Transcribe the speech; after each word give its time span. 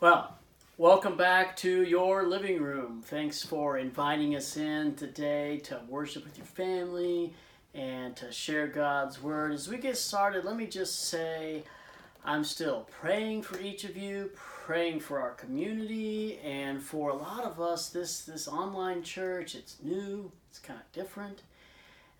Well, 0.00 0.38
welcome 0.78 1.18
back 1.18 1.58
to 1.58 1.82
your 1.84 2.26
living 2.26 2.62
room. 2.62 3.02
Thanks 3.04 3.42
for 3.42 3.76
inviting 3.76 4.34
us 4.34 4.56
in 4.56 4.94
today 4.94 5.58
to 5.64 5.82
worship 5.90 6.24
with 6.24 6.38
your 6.38 6.46
family 6.46 7.34
and 7.74 8.16
to 8.16 8.32
share 8.32 8.66
God's 8.66 9.22
word. 9.22 9.52
As 9.52 9.68
we 9.68 9.76
get 9.76 9.98
started, 9.98 10.46
let 10.46 10.56
me 10.56 10.66
just 10.66 11.10
say 11.10 11.64
I'm 12.24 12.44
still 12.44 12.88
praying 12.90 13.42
for 13.42 13.60
each 13.60 13.84
of 13.84 13.94
you, 13.94 14.30
praying 14.34 15.00
for 15.00 15.20
our 15.20 15.32
community, 15.32 16.38
and 16.42 16.82
for 16.82 17.10
a 17.10 17.14
lot 17.14 17.44
of 17.44 17.60
us 17.60 17.90
this 17.90 18.22
this 18.22 18.48
online 18.48 19.02
church, 19.02 19.54
it's 19.54 19.76
new, 19.82 20.32
it's 20.48 20.58
kind 20.58 20.80
of 20.80 20.90
different. 20.92 21.42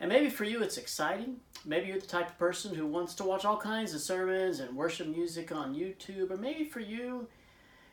And 0.01 0.11
maybe 0.11 0.29
for 0.29 0.45
you 0.45 0.63
it's 0.63 0.77
exciting. 0.77 1.37
Maybe 1.65 1.87
you're 1.87 1.99
the 1.99 2.07
type 2.07 2.29
of 2.29 2.39
person 2.39 2.75
who 2.75 2.87
wants 2.87 3.15
to 3.15 3.25
watch 3.25 3.47
all 3.47 3.57
kinds 3.57 3.95
of 3.95 4.03
sermons 4.03 4.61
and 4.61 4.77
worship 4.77 5.07
music 5.07 5.51
on 5.51 5.75
YouTube, 5.75 6.31
or 6.31 6.37
maybe 6.37 6.65
for 6.65 6.81
you 6.81 7.27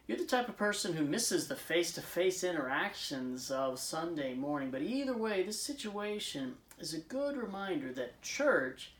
you're 0.07 0.17
the 0.17 0.23
type 0.23 0.47
of 0.47 0.55
person 0.55 0.93
who 0.93 1.03
misses 1.03 1.47
the 1.47 1.55
face 1.55 1.91
to 1.91 2.01
face 2.01 2.43
interactions 2.43 3.51
of 3.51 3.77
Sunday 3.77 4.33
morning. 4.33 4.71
But 4.71 4.81
either 4.81 5.15
way, 5.15 5.43
this 5.43 5.61
situation 5.61 6.55
is 6.79 6.93
a 6.93 6.99
good 6.99 7.35
reminder 7.35 7.91
that 7.91 8.21
church 8.21 8.91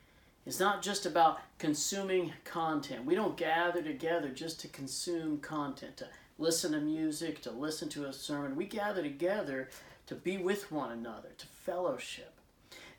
is 0.45 0.59
not 0.59 0.81
just 0.81 1.05
about 1.05 1.39
consuming 1.59 2.33
content. 2.43 3.05
We 3.05 3.15
don't 3.15 3.37
gather 3.37 3.81
together 3.81 4.29
just 4.29 4.59
to 4.61 4.67
consume 4.67 5.39
content, 5.39 5.95
to 5.97 6.07
listen 6.37 6.73
to 6.73 6.81
music, 6.81 7.41
to 7.43 7.51
listen 7.51 7.87
to 7.89 8.05
a 8.05 8.13
sermon. 8.13 8.57
We 8.57 8.65
gather 8.65 9.01
together 9.01 9.69
to 10.07 10.15
be 10.15 10.37
with 10.37 10.71
one 10.73 10.91
another, 10.91 11.29
to 11.37 11.47
fellowship. 11.47 12.33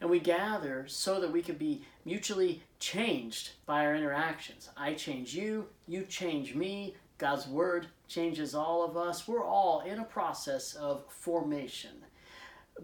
And 0.01 0.09
we 0.09 0.20
gather 0.20 0.84
so 0.87 1.20
that 1.20 1.33
we 1.33 1.43
can 1.43 1.56
be 1.56 1.83
mutually 2.05 2.62
changed 2.79 3.51
by 3.67 3.84
our 3.84 3.95
interactions. 3.95 4.70
I 4.77 4.95
change 4.95 5.34
you, 5.34 5.67
you 5.87 6.05
change 6.05 6.55
me, 6.55 6.95
God's 7.19 7.49
Word 7.49 7.89
changes 8.07 8.55
all 8.55 8.85
of 8.85 8.97
us. 8.97 9.27
We're 9.27 9.45
all 9.45 9.81
in 9.81 9.99
a 9.99 10.05
process 10.05 10.75
of 10.75 11.05
formation, 11.09 11.91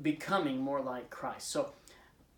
becoming 0.03 0.59
more 0.59 0.81
like 0.81 1.09
Christ. 1.09 1.51
So 1.51 1.71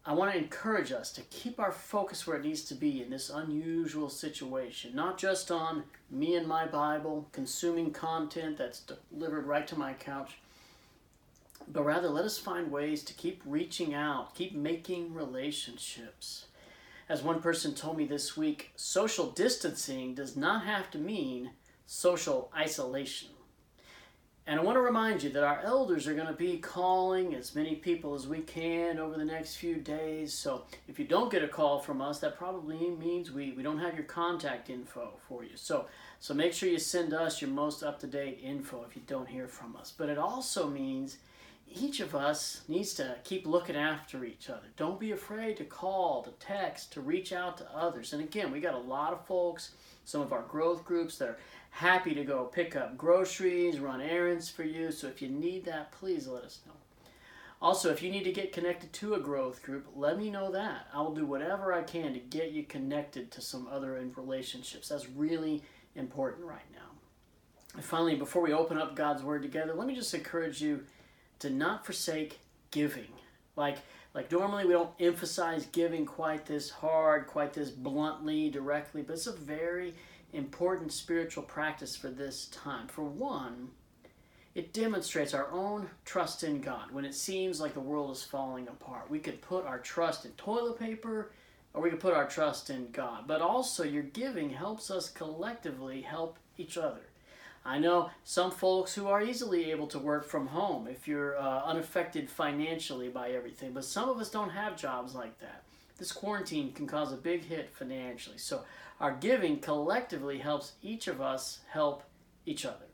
I 0.05 0.12
want 0.12 0.31
to 0.33 0.39
encourage 0.39 0.93
us 0.93 1.11
to 1.12 1.23
keep 1.23 1.59
our 1.59 1.73
focus 1.73 2.27
where 2.27 2.37
it 2.37 2.45
needs 2.45 2.62
to 2.65 2.75
be 2.75 3.03
in 3.03 3.11
this 3.11 3.31
unusual 3.31 4.09
situation, 4.11 4.95
not 4.95 5.19
just 5.19 5.51
on 5.51 5.85
me 6.11 6.37
and 6.37 6.47
my 6.47 6.67
Bible, 6.67 7.29
consuming 7.33 7.91
content 7.91 8.59
that's 8.59 8.85
delivered 9.11 9.47
right 9.47 9.67
to 9.67 9.77
my 9.77 9.95
couch, 9.95 10.37
but 11.67 11.85
rather 11.85 12.09
let 12.09 12.25
us 12.25 12.39
find 12.39 12.70
ways 12.70 13.03
to 13.05 13.15
keep 13.15 13.42
reaching 13.45 13.95
out, 13.95 14.35
keep 14.35 14.55
making 14.55 15.13
relationships. 15.13 16.47
As 17.09 17.23
one 17.23 17.41
person 17.41 17.75
told 17.75 17.97
me 17.97 18.05
this 18.05 18.37
week, 18.37 18.73
social 18.77 19.31
distancing 19.31 20.15
does 20.15 20.37
not 20.37 20.65
have 20.65 20.91
to 20.92 20.98
mean 20.98 21.51
social 21.87 22.51
isolation. 22.56 23.31
And 24.48 24.61
I 24.61 24.62
want 24.62 24.77
to 24.77 24.81
remind 24.81 25.25
you 25.25 25.31
that 25.31 25.42
our 25.42 25.61
elders 25.62 26.06
are 26.06 26.15
going 26.15 26.29
to 26.29 26.33
be 26.33 26.59
calling 26.59 27.34
as 27.34 27.56
many 27.56 27.75
people 27.75 28.15
as 28.15 28.29
we 28.29 28.39
can 28.39 29.01
over 29.01 29.17
the 29.17 29.25
next 29.25 29.56
few 29.56 29.75
days. 29.75 30.33
So 30.33 30.67
if 30.87 31.01
you 31.01 31.05
don't 31.05 31.33
get 31.33 31.42
a 31.42 31.48
call 31.48 31.81
from 31.81 32.01
us, 32.01 32.20
that 32.20 32.39
probably 32.39 32.91
means 32.91 33.33
we, 33.33 33.53
we 33.53 33.64
don't 33.64 33.81
have 33.81 33.95
your 33.95 34.05
contact 34.05 34.70
info 34.70 35.14
for 35.29 35.42
you. 35.42 35.57
So 35.57 35.87
so 36.20 36.33
make 36.33 36.53
sure 36.53 36.69
you 36.69 36.79
send 36.79 37.12
us 37.12 37.41
your 37.41 37.51
most 37.51 37.83
up-to-date 37.83 38.41
info 38.42 38.84
if 38.89 38.97
you 38.97 39.03
don't 39.07 39.29
hear 39.29 39.48
from 39.48 39.77
us. 39.77 39.92
But 39.97 40.09
it 40.09 40.19
also 40.19 40.69
means 40.69 41.19
each 41.69 42.01
of 42.01 42.14
us 42.14 42.62
needs 42.69 42.95
to 42.95 43.17
keep 43.25 43.47
looking 43.47 43.77
after 43.77 44.25
each 44.25 44.48
other. 44.48 44.67
Don't 44.77 45.01
be 45.01 45.12
afraid 45.12 45.57
to 45.59 45.64
call, 45.64 46.23
to 46.23 46.31
text, 46.39 46.92
to 46.92 47.01
reach 47.01 47.33
out 47.33 47.59
to 47.59 47.77
others. 47.77 48.12
And 48.12 48.23
again, 48.23 48.51
we 48.53 48.61
got 48.61 48.75
a 48.75 48.79
lot 48.79 49.12
of 49.12 49.27
folks, 49.27 49.73
some 50.05 50.20
of 50.20 50.33
our 50.33 50.42
growth 50.42 50.84
groups 50.84 51.19
that 51.19 51.29
are 51.29 51.39
happy 51.77 52.15
to 52.15 52.25
go 52.25 52.45
pick 52.45 52.75
up 52.75 52.97
groceries, 52.97 53.79
run 53.79 54.01
errands 54.01 54.49
for 54.49 54.63
you. 54.63 54.91
So 54.91 55.09
if 55.09 55.21
you 55.21 55.29
need 55.29 55.67
that, 55.67 55.93
please 55.93 56.27
let 56.27 56.43
us 56.43 56.61
know. 56.67 56.73
Also, 57.61 57.91
if 57.91 58.03
you 58.03 58.11
need 58.11 58.25
to 58.25 58.33
get 58.33 58.51
connected 58.51 58.95
to 58.95 59.13
a 59.13 59.21
growth 59.21 59.63
group, 59.63 59.86
let 59.95 60.19
me 60.19 60.31
know 60.31 60.51
that. 60.51 60.86
I 60.95 61.03
will 61.03 61.15
do 61.15 61.27
whatever 61.27 61.75
I 61.75 61.83
can 61.83 62.15
to 62.15 62.19
get 62.19 62.53
you 62.53 62.65
connected 62.65 63.31
to 63.33 63.42
some 63.42 63.69
other 63.70 64.03
relationships. 64.17 64.89
That's 64.89 65.07
really 65.11 65.63
important 65.95 66.47
right 66.47 66.70
now. 66.73 66.92
And 67.75 67.85
finally, 67.85 68.15
before 68.15 68.41
we 68.41 68.55
open 68.55 68.79
up 68.79 68.97
God's 68.97 69.23
Word 69.23 69.42
together, 69.42 69.75
let 69.75 69.86
me 69.86 69.95
just 69.95 70.15
encourage 70.15 70.63
you 70.63 70.83
to 71.41 71.51
not 71.51 71.85
forsake 71.85 72.41
giving. 72.70 73.13
Like, 73.55 73.77
like 74.15 74.33
normally 74.33 74.65
we 74.65 74.73
don't 74.73 74.91
emphasize 74.98 75.67
giving 75.67 76.07
quite 76.07 76.47
this 76.47 76.70
hard, 76.70 77.27
quite 77.27 77.53
this 77.53 77.69
bluntly, 77.69 78.48
directly, 78.48 79.03
but 79.03 79.15
it's 79.15 79.27
a 79.27 79.33
very 79.33 79.92
important 80.33 80.92
spiritual 80.92 81.42
practice 81.42 81.97
for 81.97 82.09
this 82.09 82.47
time. 82.47 82.89
For 82.89 83.05
one, 83.05 83.70
it 84.55 84.73
demonstrates 84.73 85.35
our 85.35 85.51
own 85.51 85.91
trust 86.05 86.42
in 86.42 86.61
God 86.61 86.91
when 86.91 87.05
it 87.05 87.14
seems 87.14 87.61
like 87.61 87.75
the 87.75 87.81
world 87.81 88.11
is 88.11 88.23
falling 88.23 88.69
apart. 88.69 89.11
We 89.11 89.19
could 89.19 89.42
put 89.42 89.67
our 89.67 89.79
trust 89.79 90.25
in 90.25 90.33
toilet 90.33 90.79
paper 90.79 91.31
or 91.75 91.83
we 91.83 91.91
could 91.91 92.01
put 92.01 92.15
our 92.15 92.27
trust 92.27 92.70
in 92.70 92.91
God. 92.91 93.25
But 93.27 93.42
also, 93.42 93.85
your 93.85 94.03
giving 94.03 94.48
helps 94.48 94.91
us 94.91 95.11
collectively 95.11 96.01
help 96.01 96.39
each 96.57 96.79
other. 96.79 97.03
I 97.67 97.79
know 97.79 98.11
some 98.25 98.51
folks 98.51 98.95
who 98.95 99.09
are 99.09 99.23
easily 99.23 99.70
able 99.73 99.89
to 99.89 99.98
work 99.98 100.25
from 100.25 100.47
home 100.47 100.86
if 100.86 101.07
you're 101.07 101.36
uh, 101.36 101.65
unaffected 101.65 102.31
financially 102.31 103.09
by 103.09 103.31
everything, 103.31 103.73
but 103.73 103.85
some 103.85 104.09
of 104.09 104.19
us 104.19 104.31
don't 104.31 104.51
have 104.51 104.77
jobs 104.77 105.15
like 105.15 105.39
that. 105.41 105.65
This 105.98 106.13
quarantine 106.13 106.73
can 106.73 106.86
cause 106.86 107.13
a 107.13 107.17
big 107.17 107.45
hit 107.45 107.70
financially. 107.75 108.39
So, 108.39 108.63
our 109.01 109.12
giving 109.12 109.58
collectively 109.58 110.39
helps 110.39 110.73
each 110.83 111.07
of 111.08 111.20
us 111.20 111.61
help 111.70 112.02
each 112.46 112.64
other. 112.64 112.86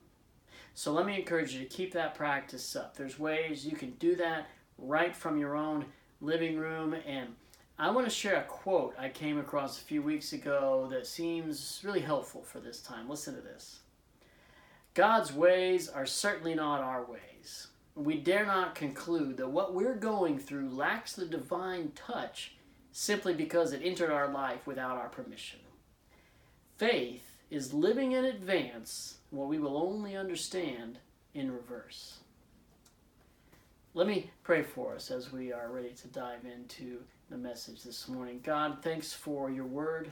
So 0.74 0.92
let 0.92 1.06
me 1.06 1.16
encourage 1.16 1.52
you 1.52 1.60
to 1.60 1.66
keep 1.66 1.92
that 1.92 2.14
practice 2.14 2.74
up. 2.74 2.96
There's 2.96 3.18
ways 3.18 3.66
you 3.66 3.76
can 3.76 3.90
do 3.92 4.16
that 4.16 4.48
right 4.78 5.14
from 5.14 5.38
your 5.38 5.54
own 5.54 5.86
living 6.20 6.56
room. 6.56 6.94
And 7.06 7.34
I 7.78 7.91
want 7.91 8.06
to 8.06 8.14
share 8.14 8.36
a 8.36 8.44
quote 8.44 8.94
I 8.98 9.10
came 9.10 9.38
across 9.38 9.80
a 9.80 9.84
few 9.84 10.02
weeks 10.02 10.32
ago 10.32 10.88
that 10.91 11.06
seems 11.06 11.80
really 11.84 12.00
helpful 12.00 12.42
for 12.42 12.58
this 12.58 12.80
time. 12.80 13.08
Listen 13.08 13.34
to 13.34 13.41
this 13.41 13.80
God's 14.94 15.32
ways 15.32 15.88
are 15.88 16.06
certainly 16.06 16.54
not 16.54 16.80
our 16.80 17.04
ways. 17.04 17.68
We 17.94 18.16
dare 18.16 18.46
not 18.46 18.74
conclude 18.74 19.36
that 19.36 19.50
what 19.50 19.74
we're 19.74 19.94
going 19.94 20.38
through 20.38 20.70
lacks 20.70 21.12
the 21.12 21.26
divine 21.26 21.92
touch 21.94 22.54
simply 22.92 23.34
because 23.34 23.72
it 23.72 23.82
entered 23.84 24.10
our 24.10 24.28
life 24.28 24.66
without 24.66 24.96
our 24.96 25.08
permission. 25.08 25.60
Faith 26.82 27.37
is 27.48 27.72
living 27.72 28.10
in 28.10 28.25
advance 28.25 29.19
what 29.31 29.47
we 29.47 29.60
will 29.60 29.76
only 29.76 30.16
understand 30.16 30.98
in 31.32 31.53
reverse. 31.53 32.19
Let 33.94 34.09
me 34.09 34.32
pray 34.43 34.65
for 34.65 34.97
us 34.97 35.12
as 35.12 35.31
we 35.31 35.53
are 35.53 35.71
ready 35.71 35.91
to 35.91 36.09
dive 36.09 36.44
into 36.44 36.98
the 37.31 37.37
message 37.37 37.84
this 37.84 38.09
morning. 38.09 38.41
God, 38.42 38.78
thanks 38.82 39.12
for 39.12 39.48
your 39.48 39.65
word. 39.65 40.10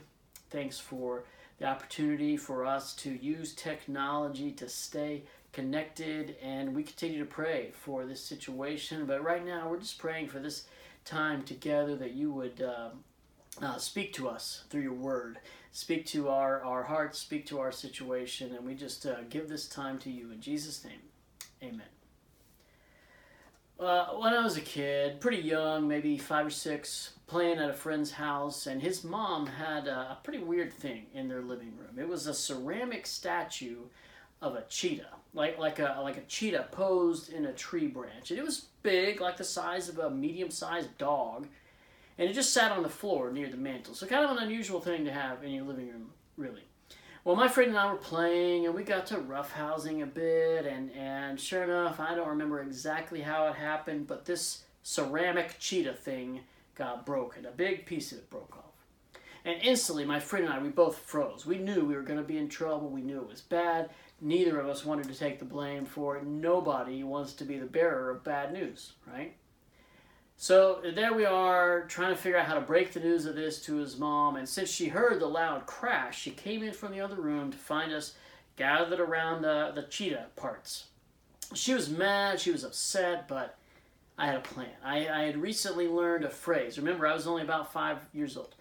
Thanks 0.49 0.79
for 0.79 1.25
the 1.59 1.65
opportunity 1.65 2.37
for 2.37 2.65
us 2.65 2.93
to 2.93 3.21
use 3.21 3.53
technology 3.53 4.53
to 4.53 4.69
stay 4.69 5.23
connected, 5.51 6.37
and 6.41 6.73
we 6.73 6.83
continue 6.83 7.19
to 7.19 7.25
pray 7.25 7.71
for 7.73 8.05
this 8.05 8.23
situation. 8.23 9.05
But 9.05 9.21
right 9.21 9.45
now, 9.45 9.67
we're 9.67 9.79
just 9.79 9.99
praying 9.99 10.29
for 10.29 10.39
this 10.39 10.67
time 11.03 11.43
together 11.43 11.97
that 11.97 12.13
you 12.13 12.31
would 12.31 12.61
uh, 12.61 12.91
uh, 13.61 13.77
speak 13.77 14.13
to 14.13 14.29
us 14.29 14.63
through 14.69 14.83
your 14.83 14.93
word 14.93 15.37
speak 15.71 16.05
to 16.07 16.29
our, 16.29 16.61
our 16.63 16.83
hearts, 16.83 17.19
speak 17.19 17.45
to 17.47 17.59
our 17.59 17.71
situation, 17.71 18.53
and 18.55 18.65
we 18.65 18.75
just 18.75 19.05
uh, 19.05 19.21
give 19.29 19.49
this 19.49 19.67
time 19.67 19.97
to 19.99 20.11
you. 20.11 20.31
In 20.31 20.41
Jesus' 20.41 20.83
name, 20.83 21.01
amen. 21.63 21.87
Uh, 23.79 24.09
when 24.09 24.31
I 24.31 24.43
was 24.43 24.57
a 24.57 24.61
kid, 24.61 25.19
pretty 25.19 25.41
young, 25.41 25.87
maybe 25.87 26.15
five 26.15 26.45
or 26.45 26.51
six, 26.51 27.13
playing 27.25 27.57
at 27.57 27.69
a 27.69 27.73
friend's 27.73 28.11
house, 28.11 28.67
and 28.67 28.79
his 28.79 29.03
mom 29.03 29.47
had 29.47 29.87
a, 29.87 30.19
pretty 30.23 30.37
weird 30.37 30.71
thing 30.71 31.07
in 31.15 31.27
their 31.27 31.41
living 31.41 31.73
room. 31.77 31.97
It 31.97 32.07
was 32.07 32.27
a 32.27 32.33
ceramic 32.33 33.07
statue 33.07 33.77
of 34.39 34.53
a 34.53 34.65
cheetah, 34.69 35.15
like 35.33 35.57
like 35.57 35.79
a 35.79 35.99
like 36.03 36.17
a 36.17 36.21
cheetah 36.21 36.67
posed 36.71 37.33
in 37.33 37.45
a 37.45 37.53
tree 37.53 37.87
branch, 37.87 38.29
and 38.29 38.39
it 38.39 38.43
was 38.43 38.67
big, 38.83 39.19
like 39.19 39.37
the 39.37 39.43
size 39.43 39.89
of 39.89 39.97
a 39.97 40.11
medium-sized 40.11 40.95
dog, 40.99 41.47
and 42.21 42.29
it 42.29 42.33
just 42.33 42.53
sat 42.53 42.71
on 42.71 42.83
the 42.83 42.89
floor 42.89 43.31
near 43.31 43.49
the 43.49 43.57
mantle. 43.57 43.95
So 43.95 44.05
kind 44.05 44.23
of 44.23 44.29
an 44.29 44.43
unusual 44.43 44.79
thing 44.79 45.05
to 45.05 45.11
have 45.11 45.43
in 45.43 45.49
your 45.49 45.63
living 45.63 45.87
room, 45.87 46.11
really. 46.37 46.61
Well, 47.23 47.35
my 47.35 47.47
friend 47.47 47.69
and 47.69 47.79
I 47.79 47.91
were 47.91 47.97
playing, 47.97 48.67
and 48.67 48.75
we 48.75 48.83
got 48.83 49.07
to 49.07 49.15
roughhousing 49.15 50.03
a 50.03 50.05
bit, 50.05 50.67
and, 50.67 50.91
and 50.91 51.39
sure 51.39 51.63
enough, 51.63 51.99
I 51.99 52.13
don't 52.13 52.27
remember 52.27 52.61
exactly 52.61 53.21
how 53.21 53.47
it 53.47 53.55
happened, 53.55 54.05
but 54.05 54.25
this 54.25 54.65
ceramic 54.83 55.55
cheetah 55.57 55.95
thing 55.95 56.41
got 56.75 57.07
broken. 57.07 57.47
A 57.47 57.51
big 57.51 57.87
piece 57.87 58.11
of 58.11 58.19
it 58.19 58.29
broke 58.29 58.55
off. 58.55 58.85
And 59.43 59.59
instantly, 59.63 60.05
my 60.05 60.19
friend 60.19 60.45
and 60.45 60.53
I, 60.53 60.61
we 60.61 60.69
both 60.69 60.99
froze. 60.99 61.47
We 61.47 61.57
knew 61.57 61.85
we 61.85 61.95
were 61.95 62.03
going 62.03 62.19
to 62.19 62.23
be 62.23 62.37
in 62.37 62.49
trouble. 62.49 62.89
We 62.89 63.01
knew 63.01 63.19
it 63.19 63.29
was 63.29 63.41
bad. 63.41 63.89
Neither 64.21 64.59
of 64.59 64.67
us 64.67 64.85
wanted 64.85 65.07
to 65.07 65.17
take 65.17 65.39
the 65.39 65.45
blame 65.45 65.85
for 65.85 66.17
it. 66.17 66.27
Nobody 66.27 67.03
wants 67.03 67.33
to 67.33 67.45
be 67.45 67.57
the 67.57 67.65
bearer 67.65 68.11
of 68.11 68.23
bad 68.23 68.53
news, 68.53 68.93
right? 69.11 69.33
So 70.41 70.81
there 70.95 71.13
we 71.13 71.23
are 71.23 71.81
trying 71.81 72.15
to 72.15 72.19
figure 72.19 72.39
out 72.39 72.47
how 72.47 72.55
to 72.55 72.61
break 72.61 72.93
the 72.93 72.99
news 72.99 73.27
of 73.27 73.35
this 73.35 73.61
to 73.61 73.75
his 73.75 73.99
mom. 73.99 74.37
And 74.37 74.49
since 74.49 74.71
she 74.71 74.87
heard 74.87 75.19
the 75.19 75.27
loud 75.27 75.67
crash, 75.67 76.19
she 76.19 76.31
came 76.31 76.63
in 76.63 76.73
from 76.73 76.93
the 76.93 76.99
other 76.99 77.17
room 77.17 77.51
to 77.51 77.57
find 77.59 77.93
us 77.93 78.15
gathered 78.55 78.99
around 78.99 79.43
the, 79.43 79.71
the 79.75 79.83
cheetah 79.83 80.25
parts. 80.35 80.85
She 81.53 81.75
was 81.75 81.91
mad, 81.91 82.39
she 82.39 82.49
was 82.49 82.63
upset, 82.63 83.27
but 83.27 83.55
I 84.17 84.25
had 84.25 84.37
a 84.37 84.39
plan. 84.39 84.71
I, 84.83 85.07
I 85.07 85.23
had 85.25 85.37
recently 85.37 85.87
learned 85.87 86.25
a 86.25 86.29
phrase. 86.31 86.79
Remember, 86.79 87.05
I 87.05 87.13
was 87.13 87.27
only 87.27 87.43
about 87.43 87.71
five 87.71 87.99
years 88.11 88.35
old. 88.35 88.55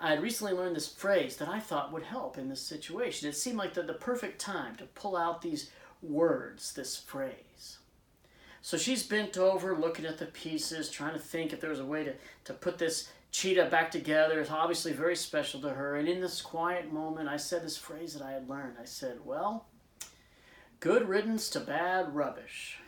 I 0.00 0.08
had 0.08 0.22
recently 0.22 0.54
learned 0.54 0.74
this 0.74 0.88
phrase 0.88 1.36
that 1.36 1.50
I 1.50 1.60
thought 1.60 1.92
would 1.92 2.04
help 2.04 2.38
in 2.38 2.48
this 2.48 2.62
situation. 2.62 3.28
It 3.28 3.36
seemed 3.36 3.58
like 3.58 3.74
the, 3.74 3.82
the 3.82 3.92
perfect 3.92 4.40
time 4.40 4.74
to 4.76 4.84
pull 4.84 5.18
out 5.18 5.42
these 5.42 5.70
words, 6.00 6.72
this 6.72 6.96
phrase. 6.96 7.45
So 8.66 8.76
she's 8.76 9.04
bent 9.04 9.38
over, 9.38 9.76
looking 9.76 10.06
at 10.06 10.18
the 10.18 10.26
pieces, 10.26 10.90
trying 10.90 11.12
to 11.12 11.20
think 11.20 11.52
if 11.52 11.60
there 11.60 11.70
was 11.70 11.78
a 11.78 11.86
way 11.86 12.02
to, 12.02 12.14
to 12.46 12.52
put 12.52 12.78
this 12.78 13.08
cheetah 13.30 13.66
back 13.66 13.92
together. 13.92 14.40
It's 14.40 14.50
obviously 14.50 14.92
very 14.92 15.14
special 15.14 15.60
to 15.60 15.68
her. 15.68 15.94
And 15.94 16.08
in 16.08 16.20
this 16.20 16.42
quiet 16.42 16.92
moment, 16.92 17.28
I 17.28 17.36
said 17.36 17.62
this 17.62 17.76
phrase 17.76 18.14
that 18.14 18.24
I 18.24 18.32
had 18.32 18.48
learned. 18.48 18.74
I 18.82 18.84
said, 18.84 19.18
Well, 19.24 19.66
good 20.80 21.08
riddance 21.08 21.48
to 21.50 21.60
bad 21.60 22.12
rubbish. 22.12 22.78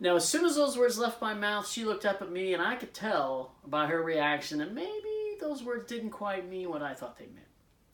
Now, 0.00 0.16
as 0.16 0.28
soon 0.28 0.44
as 0.44 0.56
those 0.56 0.76
words 0.76 0.98
left 0.98 1.22
my 1.22 1.32
mouth, 1.32 1.66
she 1.66 1.86
looked 1.86 2.04
up 2.04 2.20
at 2.20 2.30
me, 2.30 2.52
and 2.52 2.62
I 2.62 2.76
could 2.76 2.92
tell 2.92 3.54
by 3.66 3.86
her 3.86 4.02
reaction 4.02 4.58
that 4.58 4.74
maybe 4.74 5.38
those 5.40 5.62
words 5.62 5.88
didn't 5.88 6.10
quite 6.10 6.46
mean 6.46 6.68
what 6.68 6.82
I 6.82 6.92
thought 6.92 7.16
they 7.16 7.24
meant. 7.24 7.46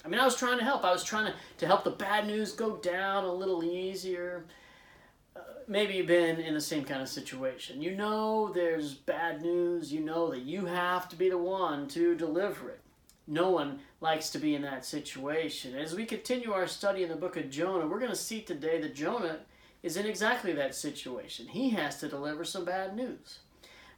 I 0.05 0.09
mean, 0.09 0.19
I 0.19 0.25
was 0.25 0.35
trying 0.35 0.59
to 0.59 0.65
help. 0.65 0.83
I 0.83 0.91
was 0.91 1.05
trying 1.05 1.27
to, 1.27 1.35
to 1.59 1.67
help 1.69 1.85
the 1.85 1.93
bad 1.93 2.27
news 2.27 2.51
go 2.51 2.79
down 2.79 3.27
a 3.27 3.33
little 3.33 3.63
easier. 3.63 4.45
Maybe 5.69 5.95
you've 5.95 6.07
been 6.07 6.41
in 6.41 6.55
the 6.55 6.61
same 6.61 6.85
kind 6.85 7.03
of 7.03 7.09
situation. 7.09 7.83
You 7.83 7.95
know 7.95 8.53
there's 8.53 8.95
bad 8.95 9.43
news. 9.43 9.93
You 9.93 10.01
know 10.01 10.31
that 10.31 10.43
you 10.43 10.67
have 10.67 11.09
to 11.11 11.17
be 11.17 11.29
the 11.29 11.39
one 11.39 11.89
to 11.89 12.15
deliver 12.15 12.71
it. 12.71 12.81
No 13.27 13.51
one 13.51 13.79
likes 14.01 14.31
to 14.31 14.39
be 14.39 14.55
in 14.55 14.63
that 14.63 14.85
situation. 14.85 15.77
As 15.77 15.95
we 15.95 16.05
continue 16.05 16.53
our 16.53 16.67
study 16.67 17.03
in 17.03 17.09
the 17.09 17.17
book 17.17 17.37
of 17.37 17.51
Jonah, 17.51 17.87
we're 17.87 18.01
going 18.01 18.11
to 18.11 18.17
see 18.17 18.41
today 18.41 18.81
that 18.81 18.95
Jonah 18.95 19.41
is 19.83 19.97
in 19.97 20.07
exactly 20.07 20.53
that 20.53 20.75
situation. 20.75 21.47
He 21.49 21.71
has 21.71 21.99
to 22.01 22.09
deliver 22.09 22.45
some 22.45 22.65
bad 22.65 22.97
news. 22.97 23.39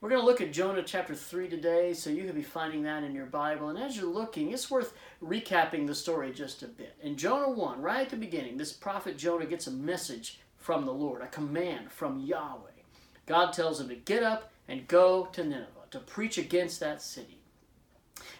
We're 0.01 0.11
going 0.11 0.21
to 0.21 0.27
look 0.27 0.43
at 0.43 0.53
Jonah 0.53 0.83
chapter 0.83 1.15
3 1.15 1.49
today, 1.49 1.95
so 1.95 2.11
you 2.11 2.25
can 2.25 2.35
be 2.35 2.43
finding 2.43 2.83
that 2.83 3.05
in 3.05 3.15
your 3.15 3.25
Bible. 3.25 3.71
And 3.71 3.79
as 3.79 3.97
you're 3.97 4.05
looking, 4.05 4.53
it's 4.53 4.71
worth 4.71 4.93
recapping 5.23 5.87
the 5.87 5.95
story 5.95 6.31
just 6.31 6.63
a 6.63 6.69
bit. 6.69 6.95
In 7.03 7.17
Jonah 7.17 7.49
1, 7.49 7.81
right 7.81 8.03
at 8.03 8.11
the 8.11 8.17
beginning, 8.17 8.59
this 8.59 8.73
prophet 8.73 9.17
Jonah 9.17 9.47
gets 9.47 9.67
a 9.67 9.71
message 9.71 10.41
from 10.65 10.87
the 10.87 10.93
Lord, 10.95 11.21
a 11.21 11.27
command 11.27 11.93
from 11.93 12.21
Yahweh. 12.21 12.71
God 13.27 13.53
tells 13.53 13.79
him 13.79 13.91
to 13.91 13.95
get 13.95 14.23
up 14.23 14.51
and 14.67 14.89
go 14.89 15.27
to 15.27 15.45
Nineveh 15.45 15.91
to 15.91 15.99
preach 15.99 16.39
against 16.39 16.81
that 16.81 17.03
city. 17.03 17.37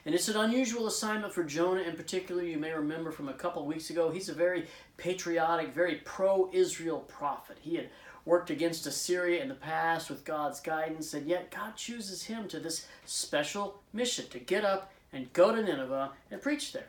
And 0.07 0.15
it's 0.15 0.31
an 0.31 0.39
unusual 0.39 0.87
assignment 0.87 1.35
for 1.35 1.45
Jonah 1.45 1.83
in 1.83 1.97
particular. 1.97 2.43
You 2.43 2.57
may 2.57 2.73
remember 2.73 3.13
from 3.13 3.29
a 3.29 3.35
couple 3.35 3.67
weeks 3.67 3.91
ago, 3.91 4.11
he's 4.11 4.31
a 4.31 4.35
very 4.35 4.69
patriotic, 4.97 5.75
very 5.75 5.97
pro 5.97 6.49
Israel 6.51 7.01
prophet. 7.01 7.59
He 7.61 7.77
had 7.77 7.91
worked 8.25 8.49
against 8.49 8.87
Assyria 8.87 9.43
in 9.43 9.51
the 9.51 9.55
past 9.55 10.09
with 10.09 10.25
God's 10.25 10.61
guidance, 10.61 11.13
and 11.13 11.29
yet 11.29 11.51
God 11.51 11.77
chooses 11.77 12.23
him 12.23 12.49
to 12.49 12.59
this 12.59 12.87
special 13.05 13.83
mission 13.93 14.29
to 14.31 14.39
get 14.39 14.65
up 14.65 14.91
and 15.13 15.31
go 15.35 15.55
to 15.55 15.63
Nineveh 15.63 16.13
and 16.31 16.41
preach 16.41 16.73
there. 16.73 16.89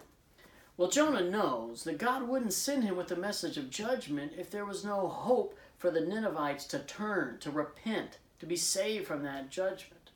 Well, 0.77 0.89
Jonah 0.89 1.29
knows 1.29 1.85
that 1.85 1.97
God 1.97 2.27
wouldn't 2.27 2.53
send 2.53 2.83
him 2.83 2.97
with 2.97 3.11
a 3.11 3.15
message 3.15 3.57
of 3.57 3.69
judgment 3.69 4.33
if 4.37 4.51
there 4.51 4.65
was 4.65 4.83
no 4.83 5.07
hope 5.07 5.57
for 5.77 5.89
the 5.89 6.01
Ninevites 6.01 6.65
to 6.65 6.79
turn, 6.79 7.37
to 7.39 7.51
repent, 7.51 8.17
to 8.39 8.45
be 8.45 8.57
saved 8.57 9.07
from 9.07 9.23
that 9.23 9.49
judgment. 9.49 10.11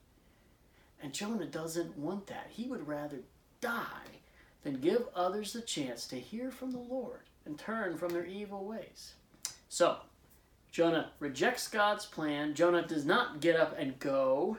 And 1.02 1.14
Jonah 1.14 1.46
doesn't 1.46 1.98
want 1.98 2.28
that. 2.28 2.48
He 2.50 2.68
would 2.68 2.88
rather 2.88 3.20
die 3.62 4.20
than 4.64 4.82
give 4.82 5.08
others 5.16 5.54
the 5.54 5.62
chance 5.62 6.06
to 6.08 6.20
hear 6.20 6.52
from 6.52 6.72
the 6.72 6.80
Lord 6.80 7.22
and 7.46 7.58
turn 7.58 7.98
from 7.98 8.10
their 8.10 8.26
evil 8.26 8.66
ways. 8.66 9.14
So, 9.70 9.98
Jonah 10.72 11.12
rejects 11.20 11.70
God's 11.70 12.06
plan. 12.06 12.54
Jonah 12.54 12.86
does 12.86 13.06
not 13.06 13.40
get 13.40 13.56
up 13.56 13.76
and 13.80 13.98
go. 14.00 14.58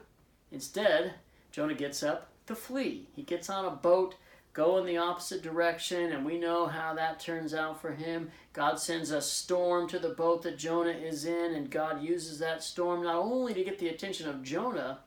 Instead, 0.50 1.14
Jonah 1.52 1.75
gets 1.75 2.02
up 2.02 2.29
to 2.47 2.55
flee. 2.55 3.06
He 3.14 3.23
gets 3.23 3.50
on 3.50 3.67
a 3.67 3.70
boat, 3.70 4.14
go 4.52 4.79
in 4.79 4.87
the 4.87 4.97
opposite 4.97 5.43
direction, 5.43 6.12
and 6.12 6.25
we 6.25 6.38
know 6.38 6.67
how 6.67 6.94
that 6.94 7.20
turns 7.20 7.55
out 7.55 7.81
for 7.81 7.93
him. 7.93 8.31
God 8.52 8.81
sends 8.81 9.11
a 9.11 9.20
storm 9.20 9.88
to 9.88 9.99
the 9.99 10.08
boat 10.08 10.43
that 10.43 10.58
Jonah 10.58 10.91
is 10.91 11.25
in, 11.25 11.55
and 11.55 11.70
God 11.70 12.02
uses 12.02 12.38
that 12.38 12.62
storm 12.62 13.02
not 13.02 13.17
only 13.17 13.55
to 13.55 13.64
get 13.64 13.79
the 13.79 13.88
attention 13.88 14.29
of 14.29 14.43
Jonah, 14.43 15.00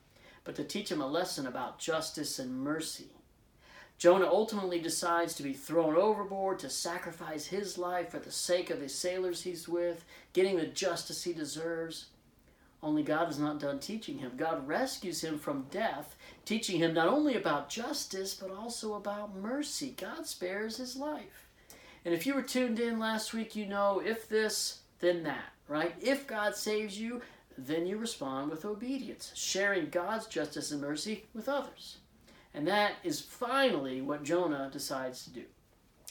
but 0.43 0.55
to 0.55 0.63
teach 0.63 0.91
him 0.91 1.01
a 1.01 1.07
lesson 1.07 1.47
about 1.47 1.79
justice 1.79 2.39
and 2.39 2.53
mercy. 2.53 3.09
Jonah 3.97 4.27
ultimately 4.27 4.79
decides 4.79 5.33
to 5.35 5.43
be 5.43 5.53
thrown 5.53 5.95
overboard 5.95 6.59
to 6.59 6.69
sacrifice 6.69 7.45
his 7.47 7.77
life 7.77 8.09
for 8.09 8.19
the 8.19 8.31
sake 8.31 8.69
of 8.69 8.79
the 8.79 8.89
sailors 8.89 9.43
he's 9.43 9.69
with, 9.69 10.03
getting 10.33 10.57
the 10.57 10.65
justice 10.65 11.23
he 11.23 11.31
deserves. 11.31 12.07
Only 12.83 13.01
God 13.01 13.31
is 13.31 13.39
not 13.39 13.61
done 13.61 13.79
teaching 13.79 14.17
him. 14.17 14.33
God 14.35 14.67
rescues 14.67 15.23
him 15.23 15.39
from 15.39 15.67
death, 15.71 16.17
teaching 16.43 16.79
him 16.79 16.93
not 16.93 17.07
only 17.07 17.35
about 17.35 17.69
justice, 17.69 18.33
but 18.33 18.51
also 18.51 18.95
about 18.95 19.37
mercy. 19.37 19.95
God 19.97 20.27
spares 20.27 20.75
his 20.75 20.97
life. 20.97 21.47
And 22.03 22.13
if 22.13 22.27
you 22.27 22.35
were 22.35 22.41
tuned 22.41 22.81
in 22.81 22.99
last 22.99 23.33
week, 23.33 23.55
you 23.55 23.65
know 23.65 24.01
if 24.05 24.27
this, 24.27 24.79
then 24.99 25.23
that, 25.23 25.53
right? 25.69 25.95
If 26.01 26.27
God 26.27 26.57
saves 26.57 26.99
you, 26.99 27.21
then 27.57 27.85
you 27.85 27.97
respond 27.97 28.51
with 28.51 28.65
obedience, 28.65 29.31
sharing 29.33 29.89
God's 29.89 30.27
justice 30.27 30.71
and 30.71 30.81
mercy 30.81 31.23
with 31.33 31.47
others. 31.47 31.99
And 32.53 32.67
that 32.67 32.95
is 33.05 33.21
finally 33.21 34.01
what 34.01 34.23
Jonah 34.23 34.69
decides 34.73 35.23
to 35.23 35.29
do. 35.29 35.43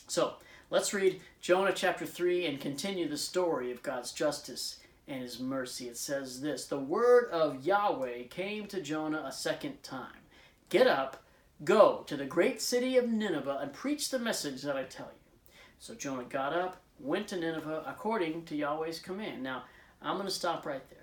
So 0.09 0.35
let's 0.71 0.95
read 0.95 1.21
Jonah 1.43 1.73
chapter 1.75 2.07
3 2.07 2.47
and 2.47 2.59
continue 2.59 3.09
the 3.09 3.19
story 3.19 3.71
of 3.71 3.83
God's 3.83 4.13
justice 4.13 4.79
and 5.13 5.23
his 5.23 5.41
mercy. 5.41 5.89
It 5.89 5.97
says 5.97 6.41
this 6.41 6.67
The 6.67 6.79
word 6.79 7.31
of 7.31 7.65
Yahweh 7.65 8.25
came 8.31 8.67
to 8.67 8.81
Jonah 8.81 9.25
a 9.27 9.33
second 9.33 9.83
time 9.83 10.23
Get 10.69 10.87
up, 10.87 11.23
go 11.65 12.03
to 12.07 12.17
the 12.17 12.25
great 12.25 12.63
city 12.63 12.97
of 12.97 13.09
Nineveh, 13.09 13.59
and 13.61 13.73
preach 13.73 14.09
the 14.09 14.19
message 14.19 14.63
that 14.63 14.77
I 14.77 14.85
tell 14.85 15.11
you. 15.13 15.53
So 15.79 15.95
Jonah 15.95 16.25
got 16.25 16.55
up, 16.55 16.81
went 16.99 17.29
to 17.29 17.37
Nineveh 17.37 17.85
according 17.87 18.47
to 18.47 18.57
Yahweh's 18.57 18.99
command. 18.99 19.43
Now, 19.43 19.65
I'm 20.01 20.17
going 20.17 20.29
to 20.29 20.35
stop 20.35 20.65
right 20.65 20.89
there. 20.89 20.99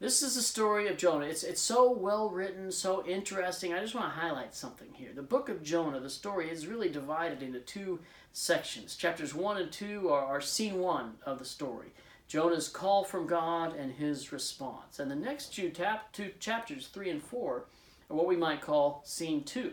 This 0.00 0.22
is 0.22 0.36
the 0.36 0.42
story 0.42 0.86
of 0.88 0.96
Jonah. 0.96 1.26
It's, 1.26 1.42
it's 1.42 1.60
so 1.60 1.90
well 1.90 2.30
written, 2.30 2.70
so 2.70 3.04
interesting. 3.04 3.74
I 3.74 3.80
just 3.80 3.94
want 3.94 4.06
to 4.06 4.20
highlight 4.20 4.54
something 4.54 4.88
here. 4.94 5.10
The 5.12 5.22
book 5.22 5.48
of 5.48 5.62
Jonah, 5.62 6.00
the 6.00 6.08
story, 6.08 6.48
is 6.48 6.68
really 6.68 6.88
divided 6.88 7.42
into 7.42 7.58
two 7.58 7.98
sections. 8.32 8.94
Chapters 8.94 9.34
1 9.34 9.56
and 9.56 9.72
2 9.72 10.08
are, 10.08 10.24
are 10.24 10.40
scene 10.40 10.78
1 10.78 11.14
of 11.26 11.40
the 11.40 11.44
story 11.44 11.92
Jonah's 12.28 12.68
call 12.68 13.04
from 13.04 13.26
God 13.26 13.74
and 13.74 13.90
his 13.90 14.32
response. 14.32 14.98
And 14.98 15.10
the 15.10 15.16
next 15.16 15.54
two, 15.54 15.70
tap, 15.70 16.12
two 16.12 16.30
chapters, 16.38 16.88
3 16.88 17.08
and 17.08 17.22
4, 17.22 17.64
are 18.10 18.16
what 18.16 18.26
we 18.26 18.36
might 18.36 18.60
call 18.60 19.02
scene 19.06 19.42
2. 19.44 19.72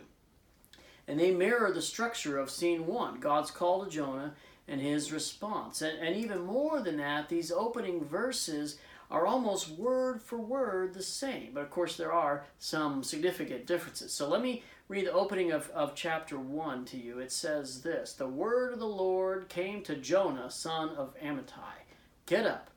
And 1.05 1.19
they 1.19 1.31
mirror 1.31 1.71
the 1.71 1.81
structure 1.81 2.37
of 2.37 2.49
scene 2.49 2.87
1 2.87 3.19
God's 3.19 3.51
call 3.51 3.83
to 3.83 3.91
Jonah 3.91 4.35
and 4.69 4.79
his 4.79 5.11
response. 5.11 5.81
And, 5.81 5.99
and 5.99 6.15
even 6.15 6.45
more 6.45 6.81
than 6.81 6.95
that, 6.97 7.27
these 7.27 7.51
opening 7.51 8.05
verses 8.05 8.77
are 9.11 9.27
almost 9.27 9.69
word 9.69 10.21
for 10.21 10.37
word 10.37 10.93
the 10.93 11.03
same. 11.03 11.51
But 11.53 11.63
of 11.63 11.69
course, 11.69 11.97
there 11.97 12.13
are 12.13 12.45
some 12.57 13.03
significant 13.03 13.67
differences. 13.67 14.13
So 14.13 14.29
let 14.29 14.41
me 14.41 14.63
read 14.87 15.07
the 15.07 15.11
opening 15.11 15.51
of, 15.51 15.69
of 15.71 15.93
chapter 15.93 16.39
1 16.39 16.85
to 16.85 16.97
you. 16.97 17.19
It 17.19 17.33
says 17.33 17.81
this 17.81 18.13
The 18.13 18.27
word 18.27 18.71
of 18.71 18.79
the 18.79 18.87
Lord 18.87 19.49
came 19.49 19.83
to 19.83 19.95
Jonah, 19.97 20.49
son 20.49 20.89
of 20.89 21.13
Amittai 21.19 21.84
Get 22.25 22.47
up, 22.47 22.71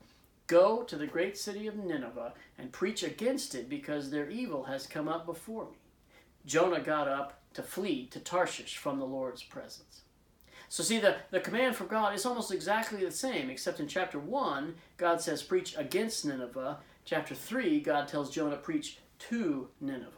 go 0.46 0.82
to 0.82 0.96
the 0.96 1.06
great 1.06 1.38
city 1.38 1.66
of 1.66 1.76
Nineveh, 1.76 2.34
and 2.58 2.70
preach 2.70 3.02
against 3.02 3.54
it, 3.54 3.68
because 3.68 4.10
their 4.10 4.28
evil 4.28 4.64
has 4.64 4.86
come 4.86 5.08
up 5.08 5.24
before 5.24 5.64
me. 5.64 5.78
Jonah 6.44 6.80
got 6.80 7.08
up 7.08 7.40
to 7.54 7.62
flee 7.62 8.06
to 8.06 8.20
Tarshish 8.20 8.76
from 8.76 8.98
the 8.98 9.06
Lord's 9.06 9.42
presence. 9.42 10.02
So, 10.68 10.82
see, 10.82 10.98
the, 10.98 11.16
the 11.30 11.40
command 11.40 11.76
from 11.76 11.86
God 11.86 12.14
is 12.14 12.26
almost 12.26 12.52
exactly 12.52 13.02
the 13.02 13.10
same, 13.10 13.48
except 13.48 13.80
in 13.80 13.88
chapter 13.88 14.18
1, 14.18 14.74
God 14.98 15.20
says, 15.22 15.42
preach 15.42 15.74
against 15.78 16.26
Nineveh. 16.26 16.78
Chapter 17.06 17.34
3, 17.34 17.80
God 17.80 18.06
tells 18.06 18.30
Jonah, 18.30 18.56
preach 18.56 18.98
to 19.30 19.68
Nineveh. 19.80 20.12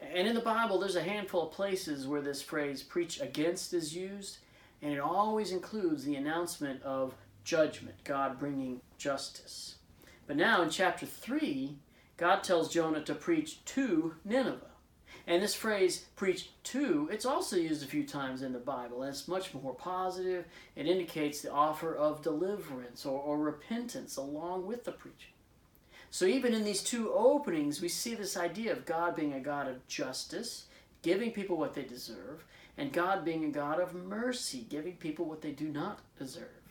And 0.00 0.26
in 0.26 0.34
the 0.34 0.40
Bible, 0.40 0.78
there's 0.78 0.96
a 0.96 1.02
handful 1.02 1.42
of 1.42 1.52
places 1.52 2.06
where 2.06 2.22
this 2.22 2.40
phrase, 2.40 2.82
preach 2.82 3.20
against, 3.20 3.74
is 3.74 3.94
used, 3.94 4.38
and 4.80 4.92
it 4.92 4.98
always 4.98 5.52
includes 5.52 6.04
the 6.04 6.16
announcement 6.16 6.82
of 6.82 7.14
judgment, 7.44 7.96
God 8.04 8.38
bringing 8.38 8.80
justice. 8.98 9.76
But 10.26 10.36
now 10.36 10.62
in 10.62 10.70
chapter 10.70 11.06
3, 11.06 11.76
God 12.16 12.42
tells 12.42 12.72
Jonah 12.72 13.02
to 13.02 13.14
preach 13.14 13.64
to 13.66 14.14
Nineveh. 14.24 14.70
And 15.26 15.42
this 15.42 15.54
phrase, 15.54 16.04
preach 16.16 16.50
to, 16.64 17.08
it's 17.10 17.24
also 17.24 17.56
used 17.56 17.82
a 17.82 17.86
few 17.86 18.04
times 18.04 18.42
in 18.42 18.52
the 18.52 18.58
Bible, 18.58 19.02
and 19.02 19.10
it's 19.10 19.26
much 19.26 19.54
more 19.54 19.74
positive. 19.74 20.44
It 20.76 20.86
indicates 20.86 21.40
the 21.40 21.52
offer 21.52 21.94
of 21.94 22.22
deliverance 22.22 23.06
or, 23.06 23.18
or 23.20 23.38
repentance 23.38 24.16
along 24.16 24.66
with 24.66 24.84
the 24.84 24.92
preaching. 24.92 25.32
So 26.10 26.26
even 26.26 26.52
in 26.52 26.62
these 26.62 26.82
two 26.82 27.10
openings, 27.12 27.80
we 27.80 27.88
see 27.88 28.14
this 28.14 28.36
idea 28.36 28.72
of 28.72 28.84
God 28.84 29.16
being 29.16 29.32
a 29.32 29.40
God 29.40 29.66
of 29.66 29.86
justice, 29.88 30.66
giving 31.02 31.32
people 31.32 31.56
what 31.56 31.74
they 31.74 31.82
deserve, 31.82 32.44
and 32.76 32.92
God 32.92 33.24
being 33.24 33.44
a 33.46 33.50
God 33.50 33.80
of 33.80 33.94
mercy, 33.94 34.66
giving 34.68 34.96
people 34.96 35.24
what 35.24 35.42
they 35.42 35.52
do 35.52 35.68
not 35.68 36.00
deserve. 36.18 36.63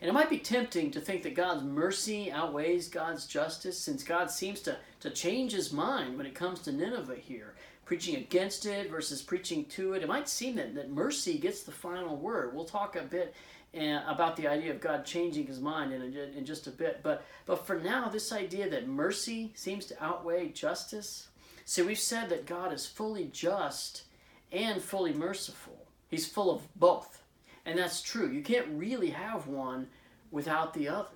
And 0.00 0.08
it 0.08 0.12
might 0.12 0.30
be 0.30 0.38
tempting 0.38 0.90
to 0.90 1.00
think 1.00 1.22
that 1.22 1.34
God's 1.34 1.62
mercy 1.62 2.30
outweighs 2.30 2.88
God's 2.88 3.26
justice, 3.26 3.78
since 3.78 4.02
God 4.02 4.30
seems 4.30 4.60
to, 4.62 4.76
to 5.00 5.10
change 5.10 5.52
his 5.52 5.72
mind 5.72 6.16
when 6.16 6.26
it 6.26 6.34
comes 6.34 6.60
to 6.60 6.72
Nineveh 6.72 7.16
here, 7.16 7.54
preaching 7.84 8.16
against 8.16 8.66
it 8.66 8.90
versus 8.90 9.22
preaching 9.22 9.64
to 9.66 9.94
it. 9.94 10.02
It 10.02 10.08
might 10.08 10.28
seem 10.28 10.56
that, 10.56 10.74
that 10.74 10.90
mercy 10.90 11.38
gets 11.38 11.62
the 11.62 11.72
final 11.72 12.16
word. 12.16 12.54
We'll 12.54 12.64
talk 12.64 12.96
a 12.96 13.02
bit 13.02 13.34
uh, 13.76 14.02
about 14.06 14.36
the 14.36 14.46
idea 14.46 14.70
of 14.70 14.80
God 14.80 15.04
changing 15.04 15.46
his 15.46 15.60
mind 15.60 15.92
in, 15.92 16.02
a, 16.02 16.38
in 16.38 16.44
just 16.44 16.66
a 16.66 16.70
bit. 16.70 17.00
But, 17.02 17.24
but 17.46 17.66
for 17.66 17.78
now, 17.78 18.08
this 18.08 18.32
idea 18.32 18.68
that 18.68 18.88
mercy 18.88 19.52
seems 19.54 19.86
to 19.86 20.04
outweigh 20.04 20.48
justice. 20.48 21.28
See, 21.64 21.82
we've 21.82 21.98
said 21.98 22.28
that 22.28 22.46
God 22.46 22.72
is 22.72 22.86
fully 22.86 23.30
just 23.32 24.02
and 24.50 24.82
fully 24.82 25.14
merciful, 25.14 25.86
He's 26.08 26.26
full 26.26 26.54
of 26.54 26.60
both. 26.76 27.21
And 27.64 27.78
that's 27.78 28.02
true. 28.02 28.28
You 28.28 28.42
can't 28.42 28.66
really 28.70 29.10
have 29.10 29.46
one 29.46 29.88
without 30.30 30.74
the 30.74 30.88
other. 30.88 31.08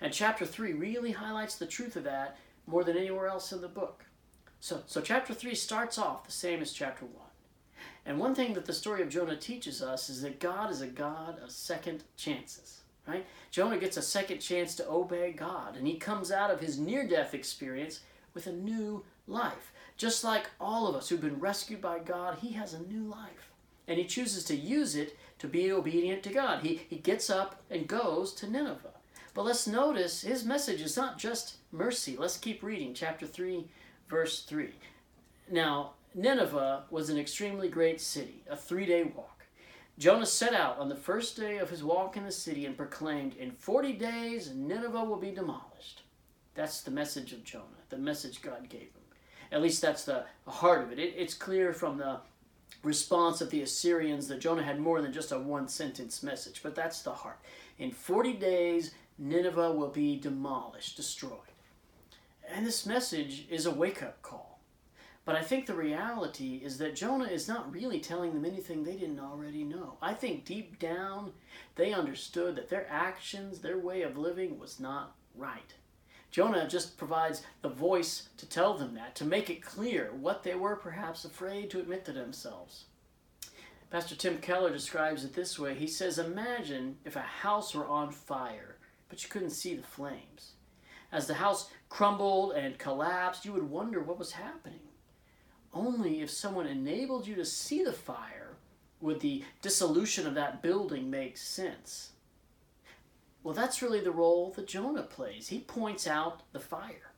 And 0.00 0.12
chapter 0.12 0.46
3 0.46 0.72
really 0.72 1.12
highlights 1.12 1.56
the 1.56 1.66
truth 1.66 1.96
of 1.96 2.04
that 2.04 2.38
more 2.66 2.84
than 2.84 2.96
anywhere 2.96 3.26
else 3.26 3.52
in 3.52 3.60
the 3.60 3.68
book. 3.68 4.04
So, 4.60 4.82
so 4.86 5.00
chapter 5.00 5.34
3 5.34 5.54
starts 5.54 5.98
off 5.98 6.24
the 6.24 6.32
same 6.32 6.60
as 6.60 6.72
chapter 6.72 7.04
1. 7.04 7.14
And 8.06 8.18
one 8.18 8.34
thing 8.34 8.54
that 8.54 8.66
the 8.66 8.72
story 8.72 9.02
of 9.02 9.08
Jonah 9.08 9.36
teaches 9.36 9.82
us 9.82 10.08
is 10.08 10.22
that 10.22 10.40
God 10.40 10.70
is 10.70 10.80
a 10.80 10.86
God 10.86 11.38
of 11.42 11.50
second 11.50 12.04
chances. 12.16 12.80
Right? 13.06 13.26
Jonah 13.50 13.78
gets 13.78 13.96
a 13.96 14.02
second 14.02 14.38
chance 14.38 14.74
to 14.76 14.88
obey 14.88 15.32
God, 15.32 15.76
and 15.76 15.86
he 15.86 15.96
comes 15.96 16.30
out 16.30 16.50
of 16.50 16.60
his 16.60 16.78
near 16.78 17.06
death 17.06 17.34
experience 17.34 18.00
with 18.34 18.46
a 18.46 18.52
new 18.52 19.04
life. 19.26 19.72
Just 19.96 20.22
like 20.22 20.50
all 20.60 20.86
of 20.86 20.94
us 20.94 21.08
who've 21.08 21.20
been 21.20 21.40
rescued 21.40 21.80
by 21.80 21.98
God, 21.98 22.38
he 22.40 22.52
has 22.52 22.72
a 22.72 22.82
new 22.82 23.02
life. 23.02 23.50
And 23.88 23.98
he 23.98 24.04
chooses 24.04 24.44
to 24.44 24.54
use 24.54 24.94
it 24.94 25.16
to 25.40 25.48
be 25.48 25.72
obedient 25.72 26.22
to 26.22 26.32
God. 26.32 26.62
He, 26.62 26.82
he 26.88 26.96
gets 26.96 27.28
up 27.28 27.62
and 27.70 27.88
goes 27.88 28.32
to 28.34 28.48
Nineveh. 28.48 28.94
But 29.34 29.44
let's 29.44 29.66
notice 29.66 30.22
his 30.22 30.44
message 30.44 30.80
is 30.80 30.96
not 30.96 31.18
just 31.18 31.56
mercy. 31.72 32.16
Let's 32.16 32.36
keep 32.36 32.62
reading, 32.62 32.94
chapter 32.94 33.26
3, 33.26 33.66
verse 34.08 34.42
3. 34.42 34.70
Now, 35.50 35.92
Nineveh 36.14 36.84
was 36.90 37.08
an 37.08 37.18
extremely 37.18 37.68
great 37.68 38.00
city, 38.00 38.42
a 38.48 38.56
three 38.56 38.86
day 38.86 39.04
walk. 39.04 39.44
Jonah 39.98 40.26
set 40.26 40.54
out 40.54 40.78
on 40.78 40.88
the 40.88 40.96
first 40.96 41.36
day 41.36 41.58
of 41.58 41.70
his 41.70 41.84
walk 41.84 42.16
in 42.16 42.24
the 42.24 42.32
city 42.32 42.66
and 42.66 42.76
proclaimed, 42.76 43.34
In 43.36 43.50
40 43.50 43.92
days, 43.94 44.52
Nineveh 44.54 45.04
will 45.04 45.18
be 45.18 45.30
demolished. 45.30 46.02
That's 46.54 46.80
the 46.80 46.90
message 46.90 47.32
of 47.32 47.44
Jonah, 47.44 47.64
the 47.90 47.98
message 47.98 48.42
God 48.42 48.68
gave 48.68 48.80
him. 48.80 48.88
At 49.52 49.62
least 49.62 49.82
that's 49.82 50.04
the 50.04 50.24
heart 50.46 50.82
of 50.82 50.92
it. 50.92 50.98
it 50.98 51.14
it's 51.16 51.34
clear 51.34 51.72
from 51.72 51.98
the 51.98 52.20
response 52.82 53.40
of 53.40 53.50
the 53.50 53.62
Assyrians 53.62 54.28
that 54.28 54.40
Jonah 54.40 54.62
had 54.62 54.80
more 54.80 55.02
than 55.02 55.12
just 55.12 55.32
a 55.32 55.38
one 55.38 55.68
sentence 55.68 56.22
message, 56.22 56.60
but 56.62 56.74
that's 56.74 57.02
the 57.02 57.12
heart. 57.12 57.38
In 57.78 57.90
40 57.90 58.34
days, 58.34 58.92
Nineveh 59.18 59.72
will 59.72 59.88
be 59.88 60.18
demolished, 60.18 60.96
destroyed. 60.96 61.32
And 62.48 62.66
this 62.66 62.86
message 62.86 63.46
is 63.50 63.66
a 63.66 63.70
wake 63.70 64.02
up 64.02 64.22
call. 64.22 64.58
But 65.24 65.36
I 65.36 65.42
think 65.42 65.66
the 65.66 65.74
reality 65.74 66.60
is 66.64 66.78
that 66.78 66.96
Jonah 66.96 67.26
is 67.26 67.46
not 67.46 67.72
really 67.72 68.00
telling 68.00 68.32
them 68.32 68.44
anything 68.44 68.82
they 68.82 68.96
didn't 68.96 69.20
already 69.20 69.62
know. 69.62 69.96
I 70.00 70.14
think 70.14 70.44
deep 70.44 70.78
down 70.78 71.32
they 71.76 71.92
understood 71.92 72.56
that 72.56 72.68
their 72.68 72.86
actions, 72.90 73.60
their 73.60 73.78
way 73.78 74.02
of 74.02 74.16
living 74.16 74.58
was 74.58 74.80
not 74.80 75.14
right. 75.36 75.74
Jonah 76.30 76.68
just 76.68 76.96
provides 76.96 77.42
the 77.62 77.68
voice 77.68 78.28
to 78.36 78.46
tell 78.48 78.74
them 78.74 78.94
that, 78.94 79.16
to 79.16 79.24
make 79.24 79.50
it 79.50 79.62
clear 79.62 80.12
what 80.12 80.42
they 80.42 80.54
were 80.54 80.76
perhaps 80.76 81.24
afraid 81.24 81.70
to 81.70 81.80
admit 81.80 82.04
to 82.04 82.12
themselves. 82.12 82.84
Pastor 83.90 84.14
Tim 84.14 84.38
Keller 84.38 84.70
describes 84.70 85.24
it 85.24 85.34
this 85.34 85.58
way. 85.58 85.74
He 85.74 85.88
says, 85.88 86.18
Imagine 86.18 86.98
if 87.04 87.16
a 87.16 87.20
house 87.20 87.74
were 87.74 87.88
on 87.88 88.12
fire, 88.12 88.76
but 89.08 89.24
you 89.24 89.28
couldn't 89.28 89.50
see 89.50 89.74
the 89.74 89.82
flames. 89.82 90.52
As 91.10 91.26
the 91.26 91.34
house 91.34 91.68
crumbled 91.88 92.52
and 92.52 92.78
collapsed, 92.78 93.44
you 93.44 93.52
would 93.52 93.68
wonder 93.68 94.00
what 94.00 94.18
was 94.18 94.32
happening. 94.32 94.78
Only 95.74 96.20
if 96.20 96.30
someone 96.30 96.68
enabled 96.68 97.26
you 97.26 97.34
to 97.34 97.44
see 97.44 97.82
the 97.82 97.92
fire 97.92 98.56
would 99.00 99.18
the 99.20 99.42
dissolution 99.62 100.26
of 100.26 100.34
that 100.34 100.62
building 100.62 101.10
make 101.10 101.36
sense. 101.36 102.10
Well, 103.42 103.54
that's 103.54 103.80
really 103.80 104.00
the 104.00 104.10
role 104.10 104.52
that 104.56 104.66
Jonah 104.66 105.02
plays. 105.02 105.48
He 105.48 105.60
points 105.60 106.06
out 106.06 106.42
the 106.52 106.60
fire. 106.60 107.12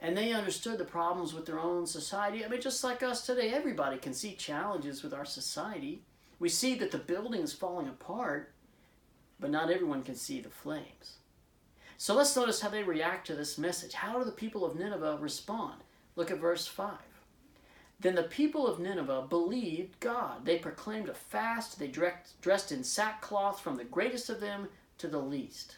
And 0.00 0.16
they 0.16 0.32
understood 0.32 0.78
the 0.78 0.84
problems 0.84 1.32
with 1.32 1.46
their 1.46 1.60
own 1.60 1.86
society. 1.86 2.44
I 2.44 2.48
mean, 2.48 2.60
just 2.60 2.82
like 2.82 3.02
us 3.02 3.24
today, 3.24 3.50
everybody 3.50 3.98
can 3.98 4.14
see 4.14 4.34
challenges 4.34 5.02
with 5.02 5.14
our 5.14 5.24
society. 5.24 6.02
We 6.38 6.48
see 6.48 6.74
that 6.76 6.90
the 6.90 6.98
building 6.98 7.42
is 7.42 7.52
falling 7.52 7.86
apart, 7.86 8.52
but 9.38 9.50
not 9.50 9.70
everyone 9.70 10.02
can 10.02 10.16
see 10.16 10.40
the 10.40 10.50
flames. 10.50 11.18
So 11.98 12.14
let's 12.14 12.34
notice 12.34 12.62
how 12.62 12.70
they 12.70 12.82
react 12.82 13.26
to 13.26 13.34
this 13.34 13.58
message. 13.58 13.92
How 13.92 14.18
do 14.18 14.24
the 14.24 14.32
people 14.32 14.64
of 14.64 14.74
Nineveh 14.74 15.18
respond? 15.20 15.82
Look 16.16 16.30
at 16.30 16.40
verse 16.40 16.66
5. 16.66 16.94
Then 18.00 18.14
the 18.14 18.22
people 18.22 18.66
of 18.66 18.80
Nineveh 18.80 19.26
believed 19.28 20.00
God. 20.00 20.46
They 20.46 20.58
proclaimed 20.58 21.10
a 21.10 21.14
fast. 21.14 21.78
They 21.78 21.88
dressed 21.88 22.72
in 22.72 22.82
sackcloth 22.82 23.60
from 23.60 23.76
the 23.76 23.84
greatest 23.84 24.30
of 24.30 24.40
them 24.40 24.68
to 25.00 25.08
the 25.08 25.18
least. 25.18 25.76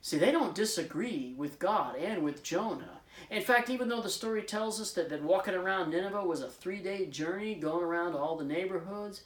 See, 0.00 0.18
they 0.18 0.32
don't 0.32 0.54
disagree 0.54 1.34
with 1.36 1.58
God 1.58 1.96
and 1.96 2.22
with 2.22 2.42
Jonah. 2.42 3.00
In 3.30 3.42
fact, 3.42 3.68
even 3.68 3.88
though 3.88 4.00
the 4.00 4.08
story 4.08 4.42
tells 4.42 4.80
us 4.80 4.92
that, 4.92 5.10
that 5.10 5.22
walking 5.22 5.54
around 5.54 5.90
Nineveh 5.90 6.24
was 6.24 6.40
a 6.40 6.48
three 6.48 6.78
day 6.78 7.06
journey, 7.06 7.54
going 7.54 7.84
around 7.84 8.14
all 8.14 8.36
the 8.36 8.44
neighborhoods, 8.44 9.24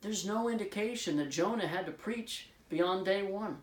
there's 0.00 0.26
no 0.26 0.48
indication 0.48 1.16
that 1.16 1.30
Jonah 1.30 1.66
had 1.66 1.86
to 1.86 1.92
preach 1.92 2.50
beyond 2.68 3.04
day 3.04 3.22
one. 3.22 3.58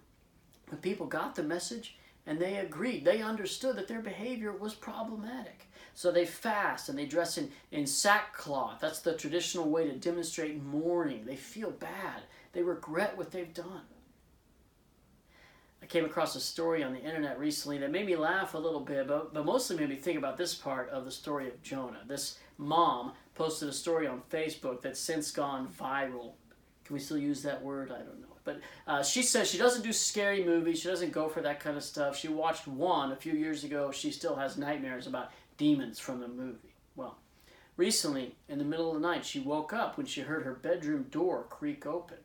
The 0.69 0.75
people 0.75 1.05
got 1.05 1.35
the 1.35 1.43
message 1.43 1.97
and 2.25 2.39
they 2.39 2.57
agreed. 2.57 3.05
They 3.05 3.21
understood 3.21 3.75
that 3.77 3.87
their 3.87 4.01
behavior 4.01 4.51
was 4.51 4.73
problematic. 4.73 5.69
So 5.93 6.11
they 6.11 6.25
fast 6.25 6.89
and 6.89 6.97
they 6.97 7.05
dress 7.05 7.37
in, 7.37 7.51
in 7.71 7.85
sackcloth. 7.85 8.79
That's 8.81 8.99
the 8.99 9.13
traditional 9.13 9.69
way 9.69 9.85
to 9.85 9.95
demonstrate 9.95 10.61
mourning. 10.63 11.25
They 11.25 11.35
feel 11.35 11.71
bad, 11.71 12.23
they 12.53 12.63
regret 12.63 13.17
what 13.17 13.31
they've 13.31 13.53
done. 13.53 13.81
I 15.83 15.85
came 15.85 16.05
across 16.05 16.33
a 16.37 16.39
story 16.39 16.81
on 16.81 16.93
the 16.93 17.01
internet 17.01 17.37
recently 17.37 17.77
that 17.79 17.91
made 17.91 18.05
me 18.05 18.15
laugh 18.15 18.53
a 18.53 18.57
little 18.57 18.79
bit, 18.79 19.05
but, 19.05 19.33
but 19.33 19.43
mostly 19.43 19.75
made 19.75 19.89
me 19.89 19.97
think 19.97 20.17
about 20.17 20.37
this 20.37 20.55
part 20.55 20.89
of 20.91 21.03
the 21.03 21.11
story 21.11 21.49
of 21.49 21.61
Jonah. 21.61 21.99
This 22.07 22.39
mom 22.57 23.11
posted 23.35 23.67
a 23.67 23.73
story 23.73 24.07
on 24.07 24.21
Facebook 24.31 24.81
that's 24.81 24.99
since 24.99 25.29
gone 25.31 25.67
viral. 25.67 26.35
Can 26.85 26.93
we 26.93 27.01
still 27.01 27.17
use 27.17 27.43
that 27.43 27.61
word? 27.61 27.91
I 27.91 27.97
don't 27.97 28.21
know. 28.21 28.27
But 28.45 28.61
uh, 28.87 29.03
she 29.03 29.23
says 29.23 29.51
she 29.51 29.57
doesn't 29.57 29.83
do 29.83 29.91
scary 29.91 30.45
movies. 30.45 30.79
She 30.79 30.87
doesn't 30.87 31.11
go 31.11 31.27
for 31.27 31.41
that 31.41 31.59
kind 31.59 31.75
of 31.75 31.83
stuff. 31.83 32.17
She 32.17 32.29
watched 32.29 32.65
one 32.65 33.11
a 33.11 33.17
few 33.17 33.33
years 33.33 33.65
ago. 33.65 33.91
She 33.91 34.09
still 34.09 34.37
has 34.37 34.57
nightmares 34.57 35.05
about 35.05 35.31
demons 35.57 35.99
from 35.99 36.21
the 36.21 36.29
movie. 36.29 36.75
Well, 36.95 37.17
recently, 37.75 38.35
in 38.47 38.57
the 38.57 38.63
middle 38.63 38.87
of 38.87 39.01
the 39.01 39.05
night, 39.05 39.25
she 39.25 39.41
woke 39.41 39.73
up 39.73 39.97
when 39.97 40.05
she 40.05 40.21
heard 40.21 40.45
her 40.45 40.55
bedroom 40.55 41.07
door 41.11 41.45
creak 41.49 41.85
open. 41.85 42.19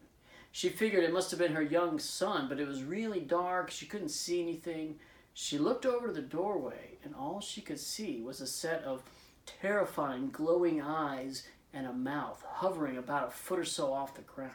She 0.53 0.69
figured 0.69 1.05
it 1.05 1.13
must 1.13 1.31
have 1.31 1.39
been 1.39 1.55
her 1.55 1.63
young 1.63 1.99
son, 1.99 2.49
but 2.49 2.59
it 2.59 2.67
was 2.67 2.83
really 2.83 3.21
dark. 3.21 3.71
She 3.71 3.87
couldn't 3.87 4.09
see 4.09 4.43
anything. 4.43 4.97
She 5.35 5.59
looked 5.59 5.87
over 5.87 6.09
to 6.09 6.13
the 6.13 6.21
doorway, 6.23 6.99
and 7.05 7.15
all 7.15 7.41
she 7.41 7.61
could 7.61 7.79
see 7.79 8.21
was 8.21 8.41
a 8.41 8.47
set 8.47 8.83
of 8.83 9.03
terrifying, 9.47 10.31
glowing 10.31 10.83
eyes 10.83 11.47
and 11.73 11.87
a 11.87 11.93
mouth 11.93 12.43
hovering 12.47 12.97
about 12.97 13.29
a 13.29 13.31
foot 13.31 13.59
or 13.59 13.65
so 13.65 13.93
off 13.93 14.15
the 14.15 14.23
ground. 14.23 14.53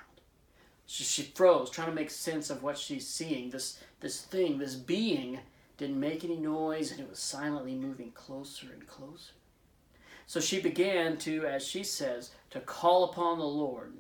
She, 0.86 1.04
she 1.04 1.22
froze, 1.24 1.70
trying 1.70 1.90
to 1.90 1.96
make 1.96 2.10
sense 2.10 2.50
of 2.50 2.64
what 2.64 2.78
she's 2.78 3.08
seeing. 3.08 3.50
This, 3.50 3.80
this 4.00 4.22
thing, 4.22 4.58
this 4.58 4.76
being, 4.76 5.40
didn't 5.78 6.00
make 6.00 6.24
any 6.24 6.38
noise, 6.38 6.92
and 6.92 7.00
it 7.00 7.10
was 7.10 7.20
silently 7.20 7.76
moving 7.76 8.12
closer 8.12 8.68
and 8.74 8.86
closer. 8.86 9.34
So 10.28 10.40
she 10.40 10.60
began 10.62 11.18
to, 11.18 11.46
as 11.46 11.66
she 11.66 11.84
says, 11.84 12.32
to 12.50 12.60
call 12.60 13.06
upon 13.06 13.40
the 13.40 13.46
Lord. 13.46 13.94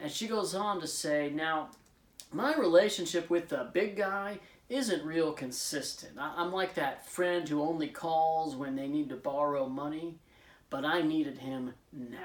And 0.00 0.10
she 0.10 0.28
goes 0.28 0.54
on 0.54 0.80
to 0.80 0.86
say, 0.86 1.30
Now, 1.34 1.70
my 2.32 2.54
relationship 2.56 3.30
with 3.30 3.48
the 3.48 3.70
big 3.72 3.96
guy 3.96 4.38
isn't 4.68 5.04
real 5.04 5.32
consistent. 5.32 6.12
I'm 6.18 6.52
like 6.52 6.74
that 6.74 7.06
friend 7.06 7.48
who 7.48 7.62
only 7.62 7.88
calls 7.88 8.54
when 8.54 8.76
they 8.76 8.86
need 8.86 9.08
to 9.08 9.16
borrow 9.16 9.66
money, 9.66 10.18
but 10.68 10.84
I 10.84 11.00
needed 11.00 11.38
him 11.38 11.72
now. 11.92 12.18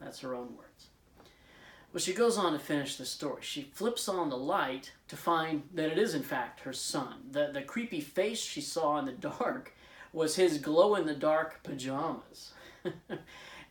That's 0.00 0.20
her 0.20 0.34
own 0.34 0.56
words. 0.56 0.88
Well, 1.92 2.00
she 2.00 2.12
goes 2.12 2.36
on 2.36 2.52
to 2.52 2.58
finish 2.58 2.96
the 2.96 3.06
story. 3.06 3.40
She 3.42 3.70
flips 3.72 4.08
on 4.08 4.28
the 4.28 4.36
light 4.36 4.92
to 5.08 5.16
find 5.16 5.62
that 5.72 5.92
it 5.92 5.98
is, 5.98 6.14
in 6.14 6.22
fact, 6.22 6.60
her 6.60 6.72
son. 6.72 7.14
The, 7.30 7.50
the 7.54 7.62
creepy 7.62 8.00
face 8.00 8.40
she 8.40 8.60
saw 8.60 8.98
in 8.98 9.06
the 9.06 9.12
dark 9.38 9.72
was 10.12 10.36
his 10.36 10.58
glow 10.58 10.96
in 10.96 11.06
the 11.06 11.14
dark 11.14 11.62
pajamas. 11.62 12.52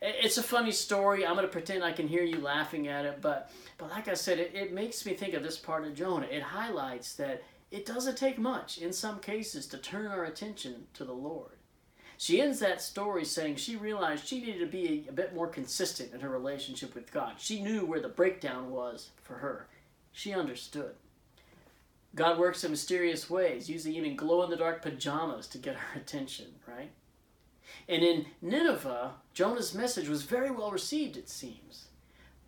it's 0.00 0.38
a 0.38 0.42
funny 0.42 0.72
story. 0.72 1.26
I'm 1.26 1.34
going 1.34 1.46
to 1.46 1.52
pretend 1.52 1.82
I 1.82 1.92
can 1.92 2.08
hear 2.08 2.22
you 2.22 2.40
laughing 2.40 2.88
at 2.88 3.04
it, 3.04 3.20
but 3.20 3.50
but 3.78 3.90
like 3.90 4.08
I 4.08 4.14
said, 4.14 4.38
it, 4.38 4.52
it 4.54 4.72
makes 4.72 5.04
me 5.04 5.14
think 5.14 5.34
of 5.34 5.42
this 5.42 5.58
part 5.58 5.84
of 5.84 5.94
Jonah. 5.94 6.26
It 6.26 6.42
highlights 6.42 7.14
that 7.14 7.42
it 7.70 7.86
doesn't 7.86 8.16
take 8.16 8.38
much 8.38 8.78
in 8.78 8.92
some 8.92 9.18
cases 9.20 9.66
to 9.68 9.78
turn 9.78 10.06
our 10.06 10.24
attention 10.24 10.86
to 10.94 11.04
the 11.04 11.12
Lord. 11.12 11.52
She 12.18 12.40
ends 12.40 12.60
that 12.60 12.80
story 12.80 13.24
saying 13.24 13.56
she 13.56 13.76
realized 13.76 14.26
she 14.26 14.40
needed 14.40 14.60
to 14.60 14.66
be 14.66 15.04
a, 15.06 15.10
a 15.10 15.12
bit 15.12 15.34
more 15.34 15.46
consistent 15.46 16.14
in 16.14 16.20
her 16.20 16.30
relationship 16.30 16.94
with 16.94 17.12
God. 17.12 17.34
She 17.38 17.62
knew 17.62 17.84
where 17.84 18.00
the 18.00 18.08
breakdown 18.08 18.70
was 18.70 19.10
for 19.22 19.34
her. 19.34 19.66
She 20.12 20.32
understood. 20.32 20.94
God 22.14 22.38
works 22.38 22.64
in 22.64 22.70
mysterious 22.70 23.28
ways, 23.28 23.68
using 23.68 23.92
even 23.92 24.16
glow 24.16 24.42
in 24.42 24.50
the 24.50 24.56
dark 24.56 24.80
pajamas 24.80 25.46
to 25.48 25.58
get 25.58 25.76
our 25.76 25.96
attention, 26.00 26.46
right? 26.66 26.90
And 27.88 28.02
in 28.02 28.26
Nineveh, 28.42 29.14
Jonah's 29.34 29.74
message 29.74 30.08
was 30.08 30.22
very 30.22 30.50
well 30.50 30.70
received, 30.70 31.16
it 31.16 31.28
seems. 31.28 31.86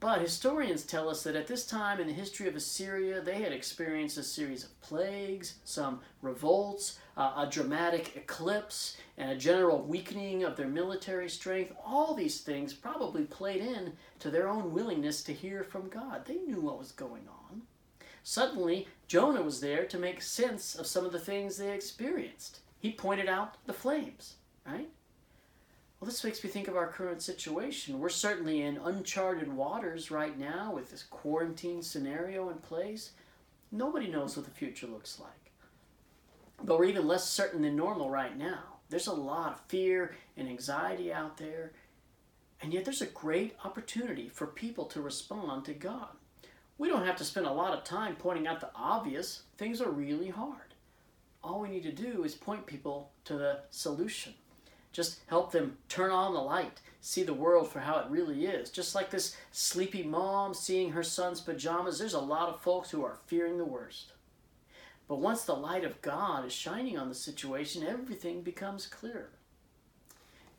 But 0.01 0.21
historians 0.21 0.85
tell 0.85 1.09
us 1.09 1.25
that 1.25 1.35
at 1.35 1.49
this 1.49 1.67
time 1.67 1.99
in 1.99 2.07
the 2.07 2.13
history 2.13 2.47
of 2.47 2.55
Assyria, 2.55 3.21
they 3.21 3.43
had 3.43 3.53
experienced 3.53 4.17
a 4.17 4.23
series 4.23 4.63
of 4.63 4.81
plagues, 4.81 5.55
some 5.65 6.01
revolts, 6.23 7.01
uh, 7.17 7.33
a 7.37 7.51
dramatic 7.51 8.15
eclipse, 8.15 8.97
and 9.17 9.31
a 9.33 9.37
general 9.37 9.83
weakening 9.83 10.45
of 10.45 10.57
their 10.57 10.69
military 10.69 11.29
strength. 11.29 11.73
All 11.85 12.15
these 12.15 12.43
things 12.43 12.73
probably 12.75 13.25
played 13.25 13.61
in 13.61 13.95
to 14.21 14.31
their 14.31 14.49
own 14.49 14.73
willingness 14.73 15.25
to 15.25 15.33
hear 15.33 15.65
from 15.65 15.89
God. 15.89 16.25
They 16.27 16.37
knew 16.37 16.61
what 16.61 16.79
was 16.79 16.93
going 16.93 17.27
on. 17.29 17.63
Suddenly, 18.23 18.87
Jonah 19.09 19.43
was 19.43 19.61
there 19.61 19.85
to 19.87 19.99
make 19.99 20.23
sense 20.23 20.77
of 20.77 20.87
some 20.87 21.05
of 21.05 21.13
the 21.13 21.19
things 21.19 21.57
they 21.57 21.73
experienced. 21.73 22.61
He 22.79 22.93
pointed 22.93 23.29
out 23.29 23.57
the 23.67 23.73
flames, 23.73 24.35
right? 24.65 24.91
Well, 26.01 26.07
this 26.07 26.23
makes 26.23 26.45
me 26.45 26.51
think 26.51 26.69
of 26.69 26.77
our 26.77 26.87
current 26.87 27.23
situation. 27.23 27.99
We're 27.99 28.09
certainly 28.09 28.63
in 28.63 28.77
uncharted 28.77 29.53
waters 29.53 30.13
right 30.13 30.39
now 30.39 30.73
with 30.73 30.91
this 30.91 31.03
quarantine 31.03 31.83
scenario 31.83 32.51
in 32.51 32.59
place. 32.59 33.13
Nobody 33.73 34.07
knows 34.07 34.37
what 34.37 34.47
the 34.47 34.53
future 34.53 34.87
looks 34.87 35.19
like. 35.19 35.53
But 36.63 36.79
we're 36.79 36.85
even 36.85 37.09
less 37.09 37.29
certain 37.29 37.63
than 37.63 37.75
normal 37.75 38.11
right 38.11 38.37
now. 38.37 38.79
There's 38.91 39.09
a 39.09 39.13
lot 39.13 39.55
of 39.55 39.61
fear 39.67 40.17
and 40.37 40.49
anxiety 40.49 41.13
out 41.13 41.37
there, 41.37 41.73
and 42.63 42.73
yet 42.73 42.85
there's 42.85 43.03
a 43.03 43.07
great 43.07 43.57
opportunity 43.65 44.29
for 44.29 44.47
people 44.47 44.85
to 44.87 45.03
respond 45.03 45.65
to 45.65 45.75
God. 45.75 46.09
We 46.79 46.89
don't 46.89 47.05
have 47.05 47.17
to 47.17 47.25
spend 47.25 47.47
a 47.47 47.53
lot 47.53 47.77
of 47.77 47.83
time 47.83 48.15
pointing 48.15 48.47
out 48.47 48.61
the 48.61 48.71
obvious. 48.75 49.43
Things 49.57 49.81
are 49.81 49.91
really 49.91 50.31
hard. 50.31 50.75
All 51.43 51.61
we 51.61 51.69
need 51.69 51.83
to 51.83 51.93
do 51.93 52.23
is 52.23 52.35
point 52.37 52.67
people 52.67 53.11
to 53.25 53.35
the 53.37 53.61
solution. 53.71 54.35
Just 54.93 55.21
help 55.27 55.53
them 55.53 55.79
turn 55.89 56.11
on 56.11 56.35
the 56.35 56.41
light, 56.41 56.81
see 57.01 57.23
the 57.23 57.35
world 57.35 57.71
for 57.71 57.81
how 57.81 57.99
it 57.99 58.11
really 58.11 58.47
is. 58.47 58.71
Just 58.71 58.95
like 58.95 59.11
this 59.11 59.37
sleepy 59.53 60.03
mom 60.03 60.55
seeing 60.55 60.93
her 60.93 61.03
son's 61.03 61.41
pajamas, 61.41 61.99
there's 61.99 62.15
a 62.15 62.21
lot 62.21 62.49
of 62.49 62.61
folks 62.61 62.91
who 62.91 63.05
are 63.05 63.19
fearing 63.27 63.59
the 63.59 63.65
worst. 63.65 64.13
But 65.07 65.21
once 65.21 65.45
the 65.45 65.55
light 65.55 65.85
of 65.85 66.03
God 66.03 66.45
is 66.47 66.53
shining 66.53 66.99
on 66.99 67.09
the 67.09 67.15
situation, 67.15 67.87
everything 67.87 68.43
becomes 68.43 68.87
clearer. 68.87 69.31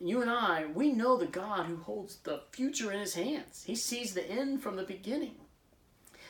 You 0.01 0.21
and 0.21 0.29
I, 0.29 0.65
we 0.73 0.91
know 0.91 1.17
the 1.17 1.27
God 1.27 1.65
who 1.65 1.77
holds 1.77 2.17
the 2.17 2.41
future 2.51 2.91
in 2.91 2.99
his 2.99 3.15
hands. 3.15 3.63
He 3.67 3.75
sees 3.75 4.13
the 4.13 4.27
end 4.29 4.63
from 4.63 4.75
the 4.75 4.83
beginning. 4.83 5.35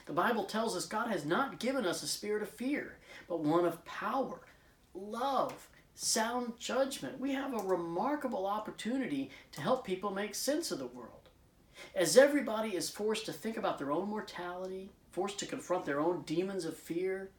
The 0.08 0.14
Bible 0.14 0.46
tells 0.46 0.76
us 0.76 0.88
God 0.88 1.10
has 1.10 1.24
not 1.24 1.60
given 1.60 1.86
us 1.86 2.02
a 2.02 2.08
spirit 2.08 2.42
of 2.42 2.50
fear, 2.50 2.98
but 3.28 3.42
one 3.42 3.66
of 3.66 3.86
power, 3.86 4.42
love, 4.96 5.70
sound 6.02 6.54
judgment. 6.58 7.20
We 7.20 7.34
have 7.34 7.54
a 7.54 7.68
remarkable 7.68 8.46
opportunity 8.46 9.30
to 9.52 9.62
help 9.62 9.86
people 9.86 10.12
make 10.12 10.34
sense 10.34 10.72
of 10.72 10.80
the 10.80 10.88
world. 10.88 11.28
As 11.94 12.18
everybody 12.18 12.76
is 12.76 12.90
forced 12.90 13.26
to 13.26 13.34
think 13.34 13.58
about 13.58 13.78
their 13.78 13.92
own 13.92 14.08
mortality, 14.08 14.92
forced 15.12 15.40
to 15.40 15.46
confront 15.46 15.86
their 15.86 16.00
own 16.00 16.22
demons 16.26 16.64
of 16.64 16.78
fear, 16.78 17.32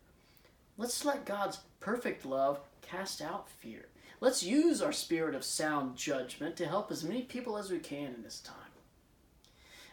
let's 0.77 1.07
let 1.07 1.25
God's 1.25 1.61
perfect 1.81 2.27
love 2.27 2.61
cast 2.83 3.23
out 3.23 3.49
fear. 3.49 3.87
Let's 4.21 4.43
use 4.43 4.83
our 4.83 4.93
spirit 4.93 5.35
of 5.35 5.43
sound 5.43 5.97
judgment 5.97 6.57
to 6.57 6.67
help 6.67 6.93
as 6.93 7.03
many 7.03 7.23
people 7.23 7.57
as 7.57 7.71
we 7.71 7.79
can 7.79 8.13
in 8.15 8.23
this 8.23 8.41
time. 8.41 8.57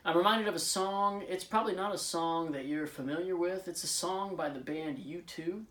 I'm 0.03 0.17
reminded 0.17 0.49
of 0.49 0.55
a 0.55 0.59
song. 0.59 1.23
It's 1.29 1.45
probably 1.45 1.75
not 1.75 1.95
a 1.95 1.97
song 1.97 2.51
that 2.51 2.65
you're 2.65 2.87
familiar 2.87 3.37
with. 3.37 3.69
It's 3.69 3.85
a 3.85 3.87
song 3.87 4.35
by 4.35 4.49
the 4.49 4.59
band 4.59 4.97
U2. 4.97 5.63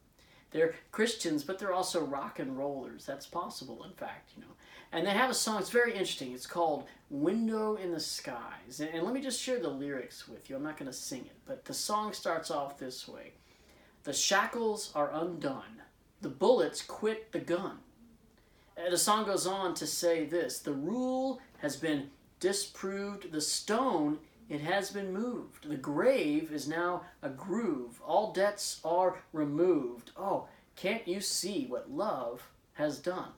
They're 0.51 0.75
Christians, 0.93 1.43
but 1.45 1.59
they're 1.59 1.73
also 1.73 2.05
rock 2.05 2.39
and 2.39 2.57
rollers. 2.57 3.05
That's 3.05 3.27
possible, 3.27 3.85
in 3.85 3.93
fact, 3.93 4.33
you 4.37 4.43
know. 4.43 4.53
And 4.93 5.07
they 5.07 5.11
have 5.11 5.31
a 5.31 5.35
song. 5.35 5.61
It's 5.61 5.71
very 5.71 5.93
interesting. 5.93 6.33
It's 6.33 6.47
called 6.47 6.87
"Window 7.11 7.77
in 7.77 7.91
the 7.93 8.01
Skies." 8.01 8.81
And, 8.81 9.03
let 9.03 9.13
me 9.13 9.21
just 9.21 9.41
share 9.41 9.59
the 9.59 9.69
lyrics 9.69 10.29
with 10.29 10.49
you. 10.49 10.57
I'm 10.57 10.63
not 10.63 10.77
going 10.77 10.91
to 10.91 10.97
sing 10.97 11.27
it, 11.27 11.37
but 11.45 11.65
the 11.65 11.75
song 11.75 12.13
starts 12.13 12.51
off 12.51 12.79
this 12.79 13.09
way: 13.09 13.33
"The 14.05 14.13
shackles 14.13 14.93
are 14.95 15.13
undone. 15.13 15.83
The 16.21 16.29
bullets 16.29 16.83
quit 16.83 17.33
the 17.33 17.41
gun." 17.41 17.81
And 18.77 18.93
the 18.93 18.99
song 18.99 19.27
goes 19.27 19.47
on 19.47 19.75
to 19.75 19.87
say 19.87 20.25
this: 20.25 20.61
"The 20.61 20.73
rule 20.73 21.41
has 21.59 21.77
been 21.77 22.11
disproved. 22.39 23.33
The 23.33 23.41
stone 23.41 24.21
it 24.49 24.61
has 24.61 24.91
been 24.91 25.13
moved. 25.13 25.69
The 25.69 25.77
grave 25.77 26.53
is 26.53 26.69
now 26.69 27.03
a 27.23 27.29
groove. 27.29 28.01
All 28.07 28.33
debts 28.33 28.81
are 28.85 29.23
removed. 29.33 30.13
Oh, 30.17 30.47
can't 30.77 31.07
you 31.09 31.21
see 31.21 31.67
what 31.67 31.91
love 31.91 32.49
has 32.75 32.99
done? 32.99 33.31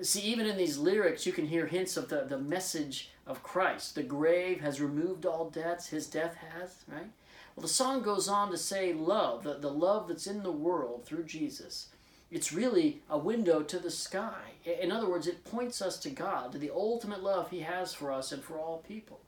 See, 0.00 0.22
even 0.22 0.46
in 0.46 0.56
these 0.56 0.78
lyrics, 0.78 1.26
you 1.26 1.32
can 1.32 1.46
hear 1.46 1.66
hints 1.66 1.96
of 1.96 2.08
the, 2.08 2.24
the 2.28 2.38
message 2.38 3.10
of 3.26 3.42
Christ. 3.44 3.94
The 3.94 4.02
grave 4.02 4.60
has 4.60 4.80
removed 4.80 5.26
all 5.26 5.50
debts, 5.50 5.88
his 5.88 6.08
death 6.08 6.36
has, 6.36 6.84
right? 6.88 7.10
Well, 7.54 7.62
the 7.62 7.68
song 7.68 8.02
goes 8.02 8.28
on 8.28 8.50
to 8.50 8.56
say 8.56 8.92
love, 8.92 9.44
the, 9.44 9.54
the 9.54 9.70
love 9.70 10.08
that's 10.08 10.26
in 10.26 10.42
the 10.42 10.50
world 10.50 11.04
through 11.04 11.24
Jesus. 11.24 11.88
It's 12.30 12.52
really 12.52 13.02
a 13.10 13.18
window 13.18 13.62
to 13.62 13.78
the 13.78 13.90
sky. 13.90 14.52
In 14.64 14.90
other 14.90 15.08
words, 15.08 15.26
it 15.26 15.44
points 15.44 15.82
us 15.82 15.98
to 15.98 16.10
God, 16.10 16.50
to 16.52 16.58
the 16.58 16.70
ultimate 16.70 17.22
love 17.22 17.50
he 17.50 17.60
has 17.60 17.92
for 17.92 18.10
us 18.10 18.32
and 18.32 18.42
for 18.42 18.58
all 18.58 18.78
people. 18.78 19.20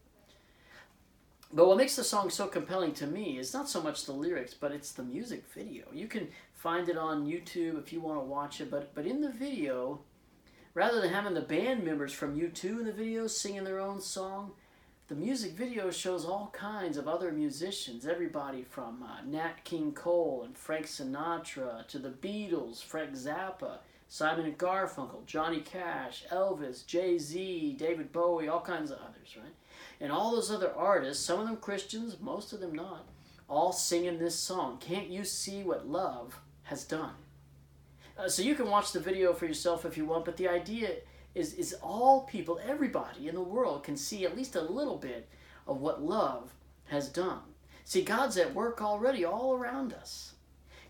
But 1.54 1.68
what 1.68 1.76
makes 1.76 1.94
the 1.94 2.02
song 2.02 2.30
so 2.30 2.48
compelling 2.48 2.94
to 2.94 3.06
me 3.06 3.38
is 3.38 3.54
not 3.54 3.68
so 3.68 3.80
much 3.80 4.06
the 4.06 4.12
lyrics, 4.12 4.54
but 4.54 4.72
it's 4.72 4.90
the 4.90 5.04
music 5.04 5.44
video. 5.54 5.84
You 5.92 6.08
can 6.08 6.26
find 6.52 6.88
it 6.88 6.96
on 6.96 7.28
YouTube 7.28 7.78
if 7.78 7.92
you 7.92 8.00
want 8.00 8.18
to 8.18 8.24
watch 8.24 8.60
it, 8.60 8.72
but 8.72 8.92
but 8.92 9.06
in 9.06 9.20
the 9.20 9.30
video, 9.30 10.00
rather 10.74 11.00
than 11.00 11.12
having 11.12 11.34
the 11.34 11.40
band 11.40 11.84
members 11.84 12.12
from 12.12 12.36
U2 12.36 12.64
in 12.80 12.84
the 12.86 12.92
video 12.92 13.28
singing 13.28 13.62
their 13.62 13.78
own 13.78 14.00
song, 14.00 14.50
the 15.06 15.14
music 15.14 15.52
video 15.52 15.92
shows 15.92 16.24
all 16.24 16.50
kinds 16.52 16.96
of 16.96 17.06
other 17.06 17.30
musicians, 17.30 18.04
everybody 18.04 18.64
from 18.64 19.04
uh, 19.04 19.22
Nat 19.24 19.62
King 19.62 19.92
Cole 19.92 20.42
and 20.44 20.58
Frank 20.58 20.86
Sinatra 20.86 21.86
to 21.86 22.00
the 22.00 22.10
Beatles, 22.10 22.82
Frank 22.82 23.12
Zappa, 23.12 23.78
Simon 24.08 24.46
and 24.46 24.58
Garfunkel, 24.58 25.24
Johnny 25.24 25.60
Cash, 25.60 26.24
Elvis, 26.32 26.84
Jay-Z, 26.84 27.76
David 27.78 28.12
Bowie, 28.12 28.48
all 28.48 28.60
kinds 28.60 28.90
of 28.90 28.98
others, 28.98 29.36
right? 29.36 29.54
And 30.00 30.10
all 30.10 30.32
those 30.32 30.50
other 30.50 30.72
artists, 30.74 31.24
some 31.24 31.40
of 31.40 31.46
them 31.46 31.56
Christians, 31.56 32.16
most 32.20 32.52
of 32.52 32.60
them 32.60 32.74
not, 32.74 33.08
all 33.48 33.72
singing 33.72 34.18
this 34.18 34.34
song. 34.34 34.78
Can't 34.78 35.08
you 35.08 35.24
see 35.24 35.62
what 35.62 35.88
love 35.88 36.38
has 36.64 36.84
done? 36.84 37.14
Uh, 38.18 38.28
so 38.28 38.42
you 38.42 38.54
can 38.54 38.70
watch 38.70 38.92
the 38.92 39.00
video 39.00 39.32
for 39.32 39.46
yourself 39.46 39.84
if 39.84 39.96
you 39.96 40.04
want, 40.04 40.24
but 40.24 40.36
the 40.36 40.48
idea 40.48 40.90
is, 41.34 41.54
is 41.54 41.74
all 41.82 42.22
people, 42.22 42.60
everybody 42.66 43.28
in 43.28 43.34
the 43.34 43.42
world 43.42 43.82
can 43.82 43.96
see 43.96 44.24
at 44.24 44.36
least 44.36 44.56
a 44.56 44.60
little 44.60 44.96
bit 44.96 45.28
of 45.66 45.80
what 45.80 46.02
love 46.02 46.54
has 46.86 47.08
done. 47.08 47.40
See, 47.84 48.02
God's 48.02 48.36
at 48.38 48.54
work 48.54 48.80
already 48.80 49.24
all 49.24 49.54
around 49.54 49.92
us. 49.92 50.34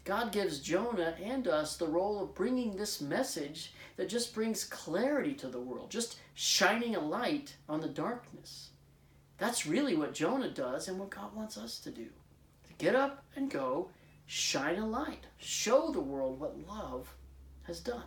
God 0.04 0.32
gives 0.32 0.60
Jonah 0.60 1.14
and 1.22 1.48
us 1.48 1.76
the 1.76 1.88
role 1.88 2.22
of 2.22 2.34
bringing 2.34 2.76
this 2.76 3.00
message 3.00 3.72
that 3.96 4.08
just 4.08 4.34
brings 4.34 4.64
clarity 4.64 5.32
to 5.34 5.48
the 5.48 5.60
world, 5.60 5.90
just 5.90 6.18
shining 6.34 6.94
a 6.94 7.00
light 7.00 7.56
on 7.68 7.80
the 7.80 7.88
darkness. 7.88 8.70
That's 9.38 9.66
really 9.66 9.96
what 9.96 10.14
Jonah 10.14 10.50
does 10.50 10.88
and 10.88 10.98
what 10.98 11.10
God 11.10 11.34
wants 11.34 11.58
us 11.58 11.78
to 11.80 11.90
do. 11.90 12.06
To 12.66 12.72
get 12.78 12.94
up 12.94 13.24
and 13.36 13.50
go, 13.50 13.90
shine 14.26 14.78
a 14.78 14.86
light, 14.86 15.26
show 15.38 15.90
the 15.90 16.00
world 16.00 16.38
what 16.38 16.66
love 16.66 17.14
has 17.64 17.80
done. 17.80 18.04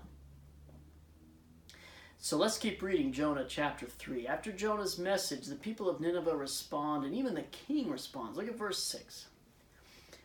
So 2.20 2.38
let's 2.38 2.58
keep 2.58 2.82
reading 2.82 3.12
Jonah 3.12 3.46
chapter 3.48 3.86
3. 3.86 4.28
After 4.28 4.52
Jonah's 4.52 4.98
message, 4.98 5.46
the 5.46 5.56
people 5.56 5.90
of 5.90 6.02
Nineveh 6.02 6.36
respond, 6.36 7.06
and 7.06 7.14
even 7.14 7.36
the 7.36 7.44
king 7.44 7.92
responds. 7.92 8.38
Look 8.38 8.48
at 8.48 8.58
verse 8.58 8.82
6. 8.84 9.28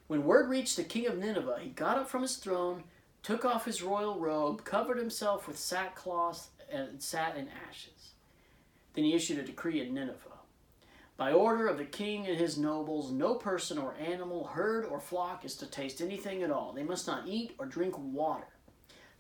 When 0.07 0.25
word 0.25 0.49
reached 0.49 0.77
the 0.77 0.85
king 0.85 1.07
of 1.07 1.19
Nineveh, 1.19 1.59
he 1.61 1.71
got 1.71 1.99
up 1.99 2.09
from 2.09 2.23
his 2.23 2.37
throne, 2.37 2.85
took 3.23 3.45
off 3.45 3.65
his 3.65 3.83
royal 3.83 4.19
robe, 4.19 4.65
covered 4.65 4.99
himself 4.99 5.47
with 5.47 5.59
sackcloth, 5.59 6.49
and 6.71 7.03
sat 7.03 7.37
in 7.37 7.49
ashes. 7.69 8.13
Then 8.95 9.05
he 9.05 9.15
issued 9.15 9.39
a 9.39 9.43
decree 9.43 9.81
in 9.81 9.95
Nineveh 9.95 10.32
by 11.23 11.33
order 11.33 11.69
of 11.69 11.79
the 11.79 11.85
king 11.85 12.27
and 12.27 12.37
his 12.37 12.59
nobles, 12.59 13.13
no 13.13 13.37
person 13.37 13.79
or 13.79 13.95
animal, 13.95 14.45
herd 14.45 14.85
or 14.85 14.99
flock 14.99 15.45
is 15.45 15.55
to 15.55 15.65
taste 15.67 16.01
anything 16.01 16.43
at 16.43 16.51
all. 16.51 16.73
They 16.73 16.83
must 16.83 17.07
not 17.07 17.29
eat 17.29 17.55
or 17.59 17.67
drink 17.67 17.95
water. 17.97 18.49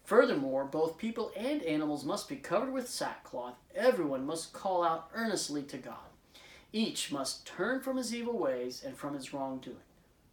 Furthermore, 0.02 0.64
both 0.64 0.98
people 0.98 1.30
and 1.36 1.62
animals 1.62 2.04
must 2.04 2.28
be 2.28 2.34
covered 2.34 2.72
with 2.72 2.88
sackcloth. 2.88 3.54
Everyone 3.76 4.26
must 4.26 4.52
call 4.52 4.82
out 4.82 5.10
earnestly 5.14 5.62
to 5.62 5.78
God. 5.78 6.10
Each 6.72 7.12
must 7.12 7.46
turn 7.46 7.80
from 7.80 7.98
his 7.98 8.12
evil 8.12 8.36
ways 8.36 8.82
and 8.84 8.96
from 8.96 9.14
his 9.14 9.32
wrongdoing. 9.32 9.76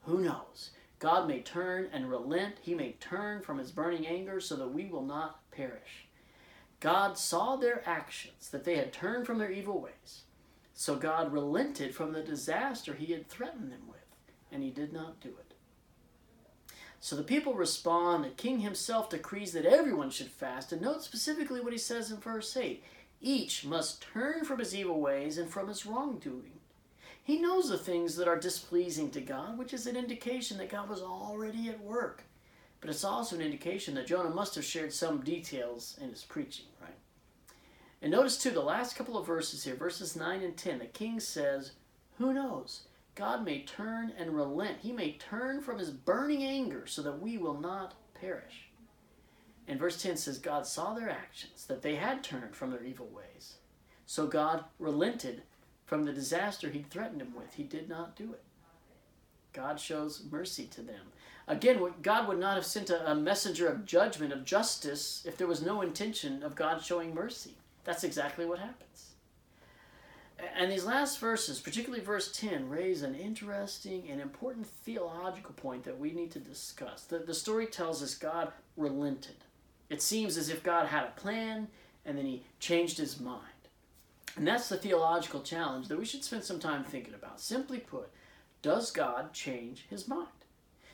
Who 0.05 0.21
knows? 0.21 0.71
God 0.97 1.27
may 1.27 1.41
turn 1.41 1.87
and 1.93 2.09
relent. 2.09 2.55
He 2.63 2.73
may 2.73 2.93
turn 2.93 3.41
from 3.41 3.59
his 3.59 3.69
burning 3.69 4.07
anger 4.07 4.39
so 4.39 4.55
that 4.55 4.73
we 4.73 4.85
will 4.85 5.05
not 5.05 5.47
perish. 5.51 6.07
God 6.79 7.15
saw 7.15 7.57
their 7.57 7.87
actions, 7.87 8.49
that 8.49 8.63
they 8.63 8.77
had 8.77 8.91
turned 8.91 9.27
from 9.27 9.37
their 9.37 9.51
evil 9.51 9.79
ways. 9.79 10.23
So 10.79 10.95
God 10.95 11.33
relented 11.33 11.93
from 11.93 12.13
the 12.13 12.23
disaster 12.23 12.93
he 12.93 13.11
had 13.11 13.27
threatened 13.27 13.69
them 13.69 13.81
with, 13.89 13.99
and 14.49 14.63
he 14.63 14.69
did 14.69 14.93
not 14.93 15.19
do 15.19 15.27
it. 15.27 15.53
So 17.01 17.17
the 17.17 17.21
people 17.21 17.53
respond, 17.53 18.23
the 18.23 18.29
king 18.29 18.59
himself 18.61 19.09
decrees 19.09 19.51
that 19.51 19.65
everyone 19.65 20.09
should 20.09 20.31
fast, 20.31 20.71
and 20.71 20.81
note 20.81 21.03
specifically 21.03 21.59
what 21.59 21.73
he 21.73 21.77
says 21.77 22.11
in 22.11 22.17
verse 22.19 22.55
8 22.55 22.81
each 23.19 23.65
must 23.65 24.01
turn 24.01 24.45
from 24.45 24.59
his 24.59 24.73
evil 24.73 25.01
ways 25.01 25.37
and 25.37 25.49
from 25.49 25.67
his 25.67 25.85
wrongdoing. 25.85 26.61
He 27.21 27.41
knows 27.41 27.67
the 27.67 27.77
things 27.77 28.15
that 28.15 28.29
are 28.29 28.39
displeasing 28.39 29.11
to 29.11 29.19
God, 29.19 29.57
which 29.57 29.73
is 29.73 29.85
an 29.85 29.97
indication 29.97 30.57
that 30.59 30.69
God 30.69 30.87
was 30.87 31.01
already 31.01 31.67
at 31.67 31.83
work. 31.83 32.23
But 32.79 32.89
it's 32.89 33.03
also 33.03 33.35
an 33.35 33.41
indication 33.41 33.95
that 33.95 34.07
Jonah 34.07 34.29
must 34.29 34.55
have 34.55 34.63
shared 34.63 34.93
some 34.93 35.25
details 35.25 35.97
in 36.01 36.07
his 36.07 36.23
preaching, 36.23 36.67
right? 36.81 36.95
And 38.01 38.11
notice 38.11 38.37
too, 38.37 38.51
the 38.51 38.61
last 38.61 38.95
couple 38.95 39.17
of 39.17 39.27
verses 39.27 39.63
here, 39.63 39.75
verses 39.75 40.15
9 40.15 40.41
and 40.41 40.55
10, 40.55 40.79
the 40.79 40.85
king 40.85 41.19
says, 41.19 41.73
Who 42.17 42.33
knows? 42.33 42.83
God 43.15 43.43
may 43.43 43.63
turn 43.63 44.13
and 44.17 44.35
relent. 44.35 44.77
He 44.81 44.93
may 44.93 45.13
turn 45.13 45.61
from 45.61 45.79
his 45.79 45.89
burning 45.89 46.43
anger 46.43 46.87
so 46.87 47.01
that 47.01 47.19
we 47.21 47.37
will 47.37 47.59
not 47.59 47.95
perish. 48.13 48.69
And 49.67 49.79
verse 49.79 50.01
10 50.01 50.17
says, 50.17 50.39
God 50.39 50.65
saw 50.65 50.93
their 50.93 51.09
actions, 51.09 51.65
that 51.67 51.81
they 51.81 51.95
had 51.95 52.23
turned 52.23 52.55
from 52.55 52.71
their 52.71 52.83
evil 52.83 53.07
ways. 53.07 53.57
So 54.05 54.25
God 54.25 54.63
relented 54.79 55.43
from 55.85 56.05
the 56.05 56.13
disaster 56.13 56.69
he 56.69 56.83
threatened 56.83 57.21
him 57.21 57.35
with. 57.35 57.53
He 57.53 57.63
did 57.63 57.89
not 57.89 58.15
do 58.15 58.33
it. 58.33 58.43
God 59.53 59.79
shows 59.79 60.23
mercy 60.31 60.65
to 60.71 60.81
them. 60.81 61.11
Again, 61.47 61.79
God 62.01 62.27
would 62.27 62.39
not 62.39 62.55
have 62.55 62.65
sent 62.65 62.89
a, 62.89 63.15
messenger 63.15 63.67
of 63.67 63.85
judgment, 63.85 64.31
of 64.31 64.45
justice, 64.45 65.23
if 65.25 65.35
there 65.35 65.47
was 65.47 65.61
no 65.61 65.81
intention 65.81 66.43
of 66.43 66.55
God 66.55 66.81
showing 66.83 67.13
mercy. 67.13 67.55
That's 67.89 68.03
exactly 68.03 68.45
what 68.45 68.59
happens. 68.59 69.13
And 70.55 70.71
these 70.71 70.85
last 70.85 71.17
verses, 71.17 71.59
particularly 71.59 72.05
verse 72.05 72.31
10, 72.31 72.69
raise 72.69 73.01
an 73.01 73.15
interesting 73.15 74.07
and 74.11 74.21
important 74.21 74.67
theological 74.67 75.55
point 75.55 75.85
that 75.85 75.97
we 75.97 76.11
need 76.11 76.29
to 76.33 76.39
discuss. 76.39 77.05
The, 77.05 77.17
the 77.17 77.33
story 77.33 77.65
tells 77.65 78.03
us 78.03 78.13
God 78.13 78.51
relented. 78.77 79.37
It 79.89 80.03
seems 80.03 80.37
as 80.37 80.49
if 80.49 80.61
God 80.61 80.85
had 80.85 81.05
a 81.05 81.19
plan 81.19 81.67
and 82.05 82.15
then 82.15 82.27
he 82.27 82.43
changed 82.59 82.99
his 82.99 83.19
mind. 83.19 83.41
And 84.35 84.47
that's 84.47 84.69
the 84.69 84.77
theological 84.77 85.41
challenge 85.41 85.87
that 85.87 85.97
we 85.97 86.05
should 86.05 86.23
spend 86.23 86.43
some 86.43 86.59
time 86.59 86.83
thinking 86.83 87.15
about. 87.15 87.41
Simply 87.41 87.79
put, 87.79 88.11
does 88.61 88.91
God 88.91 89.33
change 89.33 89.87
his 89.89 90.07
mind? 90.07 90.27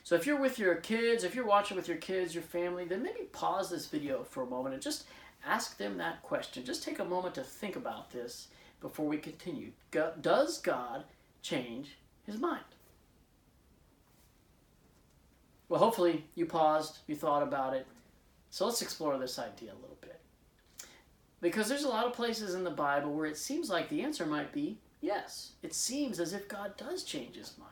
So 0.05 0.15
if 0.15 0.25
you're 0.25 0.39
with 0.39 0.59
your 0.59 0.75
kids, 0.75 1.25
if 1.25 1.35
you're 1.35 1.45
watching 1.45 1.75
with 1.75 1.89
your 1.89 1.97
kids, 1.97 2.33
your 2.33 2.43
family, 2.43 2.85
then 2.85 3.03
maybe 3.03 3.23
pause 3.33 3.69
this 3.69 3.87
video 3.87 4.23
for 4.23 4.43
a 4.43 4.47
moment 4.47 4.75
and 4.75 4.81
just 4.81 5.03
ask 5.45 5.77
them 5.77 5.97
that 5.97 6.23
question. 6.23 6.65
Just 6.65 6.83
take 6.83 6.99
a 6.99 7.05
moment 7.05 7.35
to 7.35 7.43
think 7.43 7.75
about 7.75 8.11
this 8.11 8.47
before 8.81 9.07
we 9.07 9.17
continue. 9.17 9.71
Does 10.21 10.59
God 10.59 11.03
change 11.41 11.97
his 12.25 12.39
mind? 12.39 12.63
Well, 15.69 15.79
hopefully 15.79 16.25
you 16.35 16.45
paused, 16.45 16.99
you 17.07 17.15
thought 17.15 17.43
about 17.43 17.73
it. 17.73 17.87
So 18.49 18.65
let's 18.65 18.81
explore 18.81 19.17
this 19.17 19.39
idea 19.39 19.71
a 19.71 19.81
little 19.81 19.97
bit. 20.01 20.19
Because 21.41 21.67
there's 21.67 21.83
a 21.83 21.89
lot 21.89 22.05
of 22.05 22.13
places 22.13 22.53
in 22.53 22.63
the 22.63 22.71
Bible 22.71 23.13
where 23.13 23.25
it 23.25 23.37
seems 23.37 23.69
like 23.69 23.89
the 23.89 24.01
answer 24.01 24.25
might 24.25 24.53
be 24.53 24.77
yes. 25.01 25.51
It 25.61 25.73
seems 25.73 26.19
as 26.19 26.33
if 26.33 26.47
God 26.47 26.77
does 26.77 27.03
change 27.03 27.35
his 27.35 27.53
mind. 27.57 27.71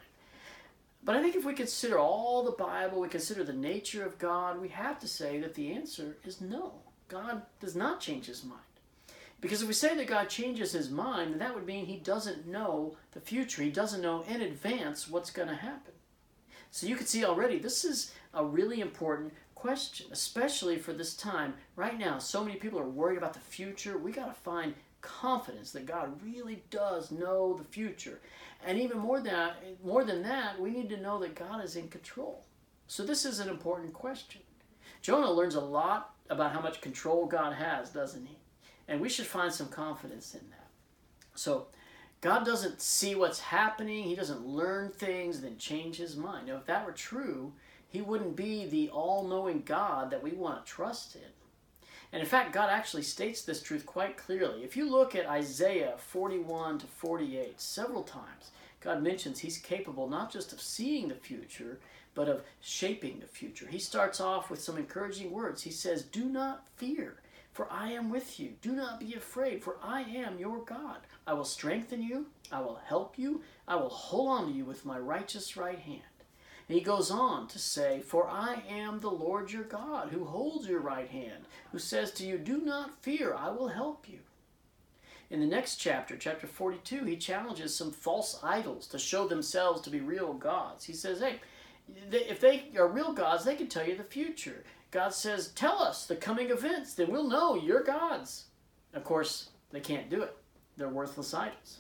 But 1.04 1.16
I 1.16 1.22
think 1.22 1.36
if 1.36 1.46
we 1.46 1.54
consider 1.54 2.00
all 2.00 2.44
the 2.44 2.52
Bible, 2.52 3.02
we 3.02 3.10
consider 3.10 3.44
the 3.44 3.54
nature 3.54 4.06
of 4.06 4.20
God, 4.20 4.62
we 4.62 4.70
have 4.70 5.00
to 5.00 5.08
say 5.08 5.40
that 5.40 5.54
the 5.54 5.74
answer 5.74 6.18
is 6.24 6.40
no. 6.40 6.74
God 7.08 7.44
does 7.60 7.76
not 7.76 8.00
change 8.00 8.26
his 8.26 8.44
mind. 8.44 8.62
Because 9.42 9.62
if 9.62 9.68
we 9.68 9.74
say 9.74 9.96
that 9.96 10.08
God 10.08 10.30
changes 10.30 10.72
his 10.72 10.90
mind, 10.90 11.32
then 11.32 11.40
that 11.40 11.54
would 11.54 11.66
mean 11.66 11.86
he 11.86 11.98
doesn't 11.98 12.48
know 12.48 12.96
the 13.12 13.20
future. 13.20 13.62
He 13.62 13.72
doesn't 13.72 14.02
know 14.02 14.24
in 14.24 14.42
advance 14.42 15.10
what's 15.10 15.32
going 15.32 15.50
to 15.50 15.56
happen. 15.56 15.94
So 16.72 16.88
you 16.88 16.96
can 16.96 17.06
see 17.06 17.26
already, 17.26 17.60
this 17.60 17.84
is 17.84 18.14
a 18.34 18.44
really 18.44 18.80
important 18.80 19.34
question, 19.54 20.08
especially 20.12 20.78
for 20.78 20.94
this 20.94 21.14
time. 21.14 21.54
Right 21.76 22.00
now, 22.00 22.20
so 22.20 22.44
many 22.44 22.58
people 22.58 22.80
are 22.80 22.88
worried 22.88 23.18
about 23.18 23.34
the 23.34 23.40
future. 23.40 23.98
We 23.98 24.12
got 24.12 24.34
to 24.34 24.42
find 24.42 24.74
confidence 25.02 25.72
that 25.72 25.86
God 25.86 26.20
really 26.24 26.64
does 26.70 27.12
know 27.12 27.56
the 27.58 27.64
future. 27.66 28.20
And 28.66 28.80
even 28.80 28.98
more 28.98 29.20
than 29.20 29.52
more 29.84 30.04
than 30.04 30.24
that, 30.24 30.60
we 30.60 30.72
need 30.72 30.90
to 30.90 31.02
know 31.02 31.20
that 31.20 31.36
God 31.36 31.64
is 31.64 31.76
in 31.76 31.90
control. 31.90 32.46
So 32.88 33.04
this 33.04 33.26
is 33.26 33.40
an 33.40 33.50
important 33.50 33.94
question. 33.94 34.42
Jonah 35.02 35.32
learns 35.32 35.56
a 35.56 35.62
lot 35.62 36.13
about 36.30 36.52
how 36.52 36.62
much 36.62 36.82
control 36.82 37.26
God 37.26 37.54
has, 37.54 37.90
doesn't 37.90 38.26
he? 38.26 38.38
And 38.88 39.00
we 39.00 39.10
should 39.10 39.26
find 39.26 39.54
some 39.54 39.68
confidence 39.68 40.34
in 40.34 40.50
that. 40.50 40.68
So 41.36 41.68
God 42.22 42.46
doesn't 42.46 42.82
see 42.82 43.16
what's 43.16 43.40
happening, 43.40 44.04
he 44.04 44.16
doesn't 44.16 44.46
learn 44.46 44.92
things, 44.92 45.42
then 45.42 45.58
change 45.58 45.98
his 45.98 46.16
mind. 46.16 46.48
Now, 46.48 46.58
if 46.58 46.66
that 46.66 46.86
were 46.86 46.94
true, 46.94 47.54
he 47.88 48.02
wouldn't 48.02 48.36
be 48.36 48.66
the 48.66 48.90
all 48.90 49.28
knowing 49.28 49.62
God 49.66 50.10
that 50.12 50.24
we 50.24 50.32
want 50.32 50.66
to 50.66 50.72
trust 50.72 51.16
in. 51.16 51.22
And 52.14 52.22
in 52.22 52.28
fact, 52.28 52.54
God 52.54 52.70
actually 52.70 53.04
states 53.04 53.42
this 53.42 53.62
truth 53.62 53.86
quite 53.86 54.18
clearly. 54.18 54.64
If 54.64 54.78
you 54.78 54.90
look 54.90 55.16
at 55.16 55.28
Isaiah 55.28 55.96
41 55.98 56.80
to 56.80 56.86
48, 56.86 57.60
several 57.60 58.04
times, 58.04 58.52
God 58.80 59.02
mentions 59.02 59.40
He's 59.40 59.58
capable 59.58 60.08
not 60.08 60.32
just 60.32 60.54
of 60.54 60.62
seeing 60.62 61.08
the 61.08 61.16
future, 61.16 61.80
but 62.16 62.30
of 62.30 62.44
shaping 62.62 63.20
the 63.20 63.28
future. 63.28 63.68
He 63.68 63.80
starts 63.80 64.22
off 64.22 64.50
with 64.50 64.62
some 64.62 64.78
encouraging 64.78 65.32
words. 65.32 65.64
He 65.64 65.72
says, 65.72 66.04
Do 66.04 66.26
not 66.26 66.68
fear, 66.76 67.16
for 67.52 67.72
I 67.72 67.92
am 67.92 68.10
with 68.10 68.40
you. 68.40 68.54
Do 68.62 68.74
not 68.74 69.00
be 69.00 69.14
afraid, 69.14 69.64
for 69.64 69.78
I 69.82 70.02
am 70.02 70.40
your 70.40 70.60
God. 70.64 70.98
I 71.26 71.34
will 71.34 71.46
strengthen 71.46 72.02
you, 72.02 72.28
I 72.52 72.60
will 72.62 72.80
help 72.86 73.18
you, 73.18 73.42
I 73.68 73.76
will 73.76 73.90
hold 73.90 74.30
on 74.30 74.48
to 74.48 74.54
you 74.54 74.66
with 74.66 74.86
my 74.86 75.00
righteous 75.00 75.56
right 75.56 75.80
hand. 75.80 76.02
And 76.68 76.78
he 76.78 76.84
goes 76.84 77.12
on 77.12 77.48
to 77.50 77.60
say, 77.60 78.02
For 78.02 78.28
I 78.28 78.64
am 78.70 79.00
the 79.00 79.12
Lord 79.12 79.52
your 79.52 79.64
God, 79.64 80.10
who 80.10 80.26
holds 80.26 80.68
your 80.68 80.80
right 80.80 81.10
hand, 81.10 81.44
who 81.72 81.80
says 81.80 82.12
to 82.14 82.26
you, 82.26 82.38
Do 82.38 82.60
not 82.60 83.02
fear, 83.02 83.34
I 83.34 83.50
will 83.50 83.68
help 83.68 84.08
you. 84.08 84.20
In 85.30 85.40
the 85.40 85.48
next 85.48 85.78
chapter, 85.78 86.16
chapter 86.16 86.46
42, 86.48 87.06
he 87.06 87.18
challenges 87.18 87.76
some 87.76 87.92
false 87.92 88.40
idols 88.44 88.88
to 88.88 89.00
show 89.00 89.28
themselves 89.28 89.82
to 89.82 89.90
be 89.90 90.00
real 90.00 90.34
gods. 90.34 90.86
He 90.86 90.94
says, 90.94 91.20
Hey, 91.20 91.40
if 92.12 92.40
they 92.40 92.66
are 92.78 92.88
real 92.88 93.14
gods, 93.14 93.46
they 93.46 93.56
can 93.56 93.68
tell 93.68 93.88
you 93.88 93.96
the 93.96 94.04
future. 94.04 94.64
God 94.92 95.14
says, 95.14 95.50
Tell 95.50 95.82
us 95.82 96.06
the 96.06 96.16
coming 96.16 96.50
events, 96.50 96.94
then 96.94 97.12
we'll 97.12 97.28
know 97.28 97.56
you're 97.56 97.84
gods. 97.84 98.46
Of 98.94 99.04
course, 99.04 99.50
they 99.72 99.80
can't 99.80 100.10
do 100.10 100.22
it, 100.22 100.36
they're 100.78 100.90
worthless 100.90 101.34
idols. 101.34 101.80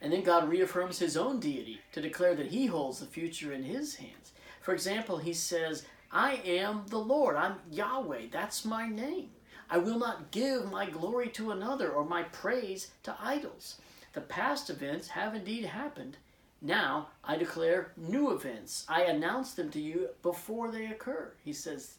And 0.00 0.12
then 0.12 0.22
God 0.22 0.48
reaffirms 0.48 0.98
his 0.98 1.16
own 1.16 1.40
deity 1.40 1.80
to 1.92 2.00
declare 2.00 2.34
that 2.34 2.52
he 2.52 2.66
holds 2.66 3.00
the 3.00 3.06
future 3.06 3.52
in 3.52 3.62
his 3.62 3.96
hands. 3.96 4.32
For 4.60 4.74
example, 4.74 5.18
he 5.18 5.32
says, 5.32 5.86
I 6.12 6.40
am 6.44 6.84
the 6.88 6.98
Lord. 6.98 7.36
I'm 7.36 7.56
Yahweh. 7.70 8.26
That's 8.30 8.64
my 8.64 8.88
name. 8.88 9.30
I 9.68 9.78
will 9.78 9.98
not 9.98 10.30
give 10.30 10.70
my 10.70 10.88
glory 10.88 11.28
to 11.30 11.50
another 11.50 11.90
or 11.90 12.04
my 12.04 12.24
praise 12.24 12.92
to 13.02 13.16
idols. 13.20 13.80
The 14.12 14.20
past 14.20 14.70
events 14.70 15.08
have 15.08 15.34
indeed 15.34 15.64
happened. 15.64 16.18
Now 16.62 17.08
I 17.22 17.36
declare 17.36 17.92
new 17.96 18.30
events. 18.30 18.84
I 18.88 19.02
announce 19.02 19.54
them 19.54 19.70
to 19.70 19.80
you 19.80 20.08
before 20.22 20.70
they 20.70 20.86
occur. 20.86 21.32
He 21.44 21.52
says, 21.52 21.96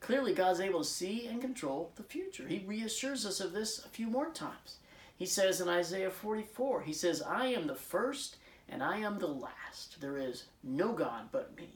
clearly 0.00 0.34
God's 0.34 0.60
able 0.60 0.80
to 0.80 0.88
see 0.88 1.26
and 1.26 1.40
control 1.40 1.90
the 1.96 2.02
future. 2.02 2.46
He 2.46 2.64
reassures 2.66 3.24
us 3.24 3.40
of 3.40 3.52
this 3.52 3.84
a 3.84 3.88
few 3.88 4.06
more 4.06 4.30
times. 4.30 4.76
He 5.16 5.26
says 5.26 5.60
in 5.60 5.68
Isaiah 5.68 6.10
44, 6.10 6.82
he 6.82 6.92
says, 6.92 7.22
I 7.22 7.46
am 7.46 7.66
the 7.66 7.74
first 7.74 8.36
and 8.68 8.82
I 8.82 8.98
am 8.98 9.18
the 9.18 9.28
last. 9.28 10.00
There 10.00 10.18
is 10.18 10.44
no 10.62 10.92
God 10.92 11.28
but 11.32 11.56
me. 11.56 11.68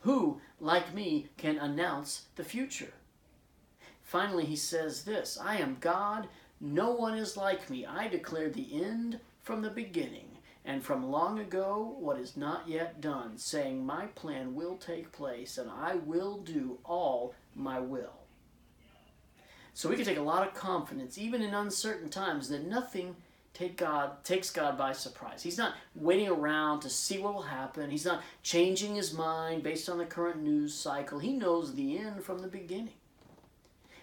Who, 0.00 0.40
like 0.60 0.94
me, 0.94 1.28
can 1.36 1.58
announce 1.58 2.26
the 2.36 2.44
future? 2.44 2.92
Finally, 4.02 4.46
he 4.46 4.56
says 4.56 5.04
this 5.04 5.38
I 5.38 5.56
am 5.56 5.76
God, 5.80 6.28
no 6.60 6.92
one 6.92 7.16
is 7.16 7.36
like 7.36 7.68
me. 7.68 7.84
I 7.84 8.08
declare 8.08 8.48
the 8.48 8.82
end 8.82 9.20
from 9.42 9.60
the 9.62 9.70
beginning, 9.70 10.27
and 10.68 10.84
from 10.84 11.10
long 11.10 11.38
ago 11.38 11.96
what 11.98 12.20
is 12.20 12.36
not 12.36 12.68
yet 12.68 13.00
done, 13.00 13.38
saying, 13.38 13.86
My 13.86 14.04
plan 14.08 14.54
will 14.54 14.76
take 14.76 15.10
place, 15.12 15.56
and 15.56 15.70
I 15.70 15.94
will 15.94 16.40
do 16.40 16.78
all 16.84 17.34
my 17.54 17.80
will. 17.80 18.12
So 19.72 19.88
we 19.88 19.96
can 19.96 20.04
take 20.04 20.18
a 20.18 20.22
lot 20.22 20.46
of 20.46 20.52
confidence, 20.52 21.16
even 21.16 21.40
in 21.40 21.54
uncertain 21.54 22.10
times, 22.10 22.50
that 22.50 22.66
nothing 22.66 23.16
take 23.54 23.78
God 23.78 24.22
takes 24.24 24.50
God 24.50 24.76
by 24.76 24.92
surprise. 24.92 25.42
He's 25.42 25.56
not 25.56 25.72
waiting 25.94 26.28
around 26.28 26.80
to 26.80 26.90
see 26.90 27.18
what 27.18 27.32
will 27.32 27.42
happen. 27.42 27.90
He's 27.90 28.04
not 28.04 28.22
changing 28.42 28.94
his 28.94 29.14
mind 29.14 29.62
based 29.62 29.88
on 29.88 29.96
the 29.96 30.04
current 30.04 30.42
news 30.42 30.74
cycle. 30.74 31.18
He 31.18 31.32
knows 31.32 31.74
the 31.74 31.96
end 31.96 32.22
from 32.22 32.40
the 32.40 32.46
beginning. 32.46 32.92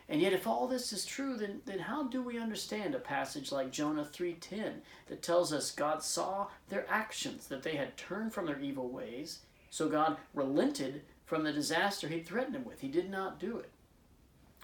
And 0.08 0.22
yet 0.22 0.34
if 0.34 0.46
all 0.46 0.68
this 0.68 0.94
is 0.94 1.06
true, 1.06 1.36
then, 1.36 1.62
then 1.65 1.80
how 1.80 2.04
do 2.04 2.22
we 2.22 2.39
understand 2.39 2.94
a 2.94 3.00
passage 3.00 3.52
like 3.52 3.72
Jonah 3.72 4.06
3:10 4.06 4.82
that 5.08 5.24
tells 5.24 5.52
us 5.52 5.72
God 5.72 6.04
saw 6.04 6.48
their 6.70 6.86
actions, 6.89 7.48
that 7.48 7.63
they 7.63 7.76
had 7.76 7.98
turned 7.98 8.34
from 8.34 8.46
their 8.46 8.60
evil 8.60 8.89
ways, 8.89 9.39
so 9.72 9.89
God 9.89 10.18
relented 10.34 11.02
from 11.26 11.44
the 11.44 11.52
disaster 11.52 12.08
he 12.08 12.22
threatened 12.22 12.56
them 12.56 12.65
with. 12.65 12.82
He 12.82 12.88
did 12.88 13.10
not 13.10 13.39
do 13.39 13.58
it. 13.58 13.72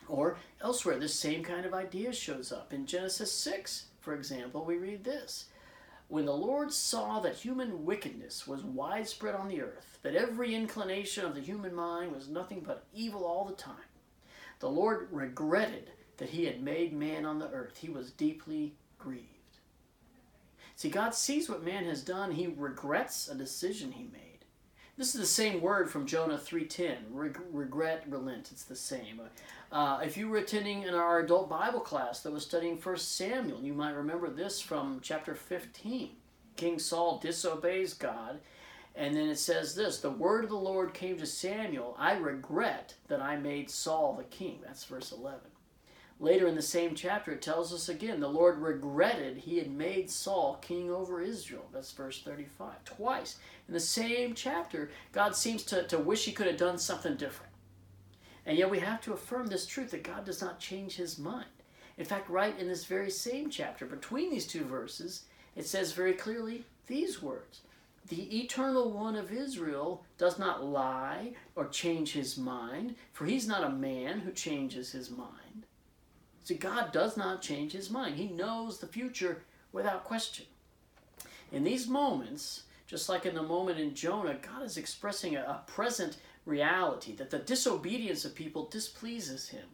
Or 0.08 0.38
elsewhere, 0.62 1.00
this 1.00 1.16
same 1.16 1.44
kind 1.44 1.66
of 1.66 1.74
idea 1.74 2.14
shows 2.14 2.52
up. 2.52 2.74
In 2.74 2.86
Genesis 2.86 3.32
6, 3.32 3.86
for 4.00 4.14
example, 4.14 4.64
we 4.64 4.78
read 4.78 5.04
this 5.04 5.48
When 6.08 6.26
the 6.26 6.36
Lord 6.36 6.72
saw 6.74 7.20
that 7.22 7.38
human 7.38 7.86
wickedness 7.86 8.46
was 8.46 8.64
widespread 8.64 9.36
on 9.36 9.48
the 9.48 9.62
earth, 9.62 10.00
that 10.04 10.16
every 10.16 10.54
inclination 10.54 11.26
of 11.26 11.34
the 11.34 11.42
human 11.42 11.74
mind 11.74 12.14
was 12.14 12.28
nothing 12.28 12.62
but 12.62 12.86
evil 12.94 13.26
all 13.26 13.46
the 13.46 13.56
time, 13.56 13.76
the 14.62 14.69
Lord 14.69 15.10
regretted 15.12 15.91
that 16.17 16.30
he 16.30 16.45
had 16.45 16.63
made 16.63 16.93
man 16.93 17.26
on 17.26 17.39
the 17.39 17.50
earth. 17.50 17.78
He 17.78 17.89
was 17.89 18.12
deeply 18.12 18.76
grieved. 18.97 19.26
See, 20.76 20.89
God 20.89 21.13
sees 21.13 21.50
what 21.50 21.63
man 21.63 21.86
has 21.86 22.04
done. 22.04 22.32
He 22.32 22.47
regrets 22.47 23.28
a 23.28 23.36
decision 23.36 23.91
he 23.91 24.04
made. 24.04 24.45
This 24.97 25.15
is 25.15 25.21
the 25.21 25.28
same 25.28 25.62
word 25.62 25.89
from 25.89 26.06
Jonah 26.06 26.38
3.10. 26.38 26.97
Reg- 27.10 27.39
regret, 27.52 28.04
relent. 28.08 28.50
It's 28.52 28.63
the 28.63 28.76
same. 28.76 29.19
Uh, 29.71 30.02
if 30.04 30.15
you 30.15 30.30
were 30.30 30.38
attending 30.38 30.84
in 30.84 30.93
our 30.93 31.19
adult 31.19 31.50
Bible 31.50 31.80
class 31.80 32.21
that 32.21 32.32
was 32.32 32.43
studying 32.43 32.78
1 32.78 32.97
Samuel, 32.97 33.62
you 33.62 33.74
might 33.74 33.95
remember 33.95 34.30
this 34.30 34.62
from 34.62 35.00
chapter 35.02 35.34
15. 35.34 36.12
King 36.56 36.78
Saul 36.78 37.17
disobeys 37.17 37.95
God, 37.95 38.39
and 38.96 39.16
then 39.16 39.30
it 39.30 39.40
says 39.40 39.76
this 39.76 40.00
The 40.00 40.10
word 40.10 40.44
of 40.44 40.50
the 40.50 40.56
Lord 40.58 40.94
came 40.94 41.18
to 41.18 41.26
Samuel, 41.26 41.96
I 41.98 42.14
regret 42.14 42.96
that 43.08 43.22
I 43.22 43.38
made 43.38 43.70
Saul 43.70 44.16
the 44.16 44.24
king. 44.24 44.60
That's 44.64 44.84
verse 44.84 45.12
11. 45.12 45.40
Later 46.20 46.48
in 46.48 46.54
the 46.54 46.62
same 46.62 46.94
chapter, 46.94 47.32
it 47.32 47.42
tells 47.42 47.74
us 47.74 47.90
again 47.90 48.20
the 48.20 48.28
Lord 48.28 48.60
regretted 48.60 49.38
he 49.38 49.58
had 49.58 49.72
made 49.72 50.10
Saul 50.10 50.60
king 50.62 50.92
over 50.92 51.22
Israel. 51.22 51.66
That's 51.74 51.92
verse 51.92 52.22
35. 52.22 52.84
Twice 52.86 53.38
in 53.68 53.74
the 53.74 53.80
same 53.80 54.36
chapter, 54.36 54.92
God 55.14 55.36
seems 55.36 55.64
to, 55.64 55.84
to 55.88 55.98
wish 55.98 56.26
he 56.26 56.32
could 56.32 56.48
have 56.48 56.58
done 56.58 56.78
something 56.78 57.16
different. 57.16 57.52
And 58.46 58.58
yet 58.58 58.70
we 58.70 58.80
have 58.80 59.02
to 59.02 59.14
affirm 59.14 59.48
this 59.48 59.66
truth 59.66 59.92
that 59.92 60.04
God 60.04 60.26
does 60.26 60.42
not 60.42 60.60
change 60.60 60.96
his 60.96 61.18
mind. 61.18 61.46
In 61.98 62.06
fact, 62.06 62.30
right 62.30 62.58
in 62.60 62.68
this 62.68 62.86
very 62.86 63.10
same 63.10 63.50
chapter, 63.50 63.86
between 63.86 64.32
these 64.32 64.48
two 64.48 64.64
verses, 64.64 65.24
it 65.56 65.66
says 65.66 65.92
very 65.92 66.14
clearly 66.14 66.66
these 66.88 67.22
words 67.22 67.62
The 68.08 68.42
eternal 68.42 68.92
one 68.92 69.16
of 69.16 69.32
Israel 69.32 70.04
does 70.18 70.38
not 70.38 70.64
lie 70.64 71.34
or 71.56 71.68
change 71.68 72.14
his 72.14 72.38
mind, 72.38 72.96
for 73.14 73.26
he's 73.26 73.48
not 73.48 73.64
a 73.64 73.70
man 73.70 74.20
who 74.20 74.32
changes 74.32 74.92
his 74.92 75.10
mind. 75.10 75.66
See, 76.44 76.56
God 76.56 76.92
does 76.92 77.16
not 77.16 77.42
change 77.42 77.72
his 77.72 77.90
mind. 77.90 78.16
He 78.16 78.28
knows 78.28 78.80
the 78.80 78.88
future 78.88 79.44
without 79.72 80.04
question. 80.04 80.46
In 81.52 81.64
these 81.64 81.88
moments, 81.88 82.64
just 82.88 83.08
like 83.08 83.26
in 83.26 83.36
the 83.36 83.44
moment 83.44 83.80
in 83.80 83.94
Jonah, 83.94 84.38
God 84.42 84.64
is 84.64 84.78
expressing 84.78 85.36
a, 85.36 85.42
a 85.42 85.64
present 85.68 86.18
reality 86.46 87.16
that 87.16 87.30
the 87.30 87.40
disobedience 87.40 88.26
of 88.26 88.36
people 88.36 88.68
displeases 88.68 89.50
him. 89.50 89.68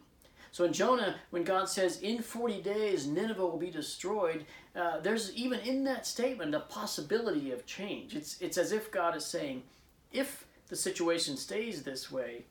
So 0.58 0.64
in 0.64 0.72
Jonah, 0.72 1.14
when 1.30 1.44
God 1.44 1.68
says, 1.68 2.00
in 2.00 2.20
40 2.20 2.62
days 2.62 3.06
Nineveh 3.06 3.46
will 3.46 3.58
be 3.58 3.70
destroyed, 3.70 4.44
uh, 4.74 4.98
there's 4.98 5.32
even 5.36 5.60
in 5.60 5.84
that 5.84 6.04
statement 6.04 6.52
a 6.52 6.58
possibility 6.58 7.52
of 7.52 7.64
change. 7.64 8.16
It's, 8.16 8.40
it's 8.40 8.58
as 8.58 8.72
if 8.72 8.90
God 8.90 9.16
is 9.16 9.24
saying, 9.24 9.62
if 10.10 10.48
the 10.66 10.74
situation 10.74 11.36
stays 11.36 11.84
this 11.84 12.10
way, 12.10 12.46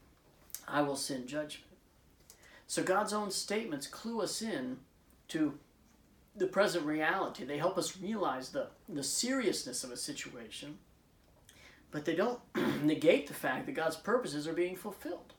I 0.70 0.84
will 0.84 0.96
send 0.96 1.28
judgment. 1.28 1.70
So 2.66 2.82
God's 2.82 3.12
own 3.12 3.30
statements 3.30 3.88
clue 3.88 4.22
us 4.22 4.42
in 4.42 4.78
to 5.28 5.60
the 6.34 6.48
present 6.48 6.86
reality. 6.86 7.44
They 7.44 7.58
help 7.58 7.78
us 7.78 7.98
realize 7.98 8.52
the, 8.52 8.68
the 8.88 9.04
seriousness 9.04 9.84
of 9.84 9.92
a 9.92 9.98
situation, 9.98 10.78
but 11.92 12.06
they 12.06 12.16
don't 12.16 12.40
negate 12.86 13.28
the 13.28 13.34
fact 13.34 13.66
that 13.66 13.74
God's 13.76 13.98
purposes 13.98 14.48
are 14.48 14.54
being 14.54 14.78
fulfilled. 14.78 15.34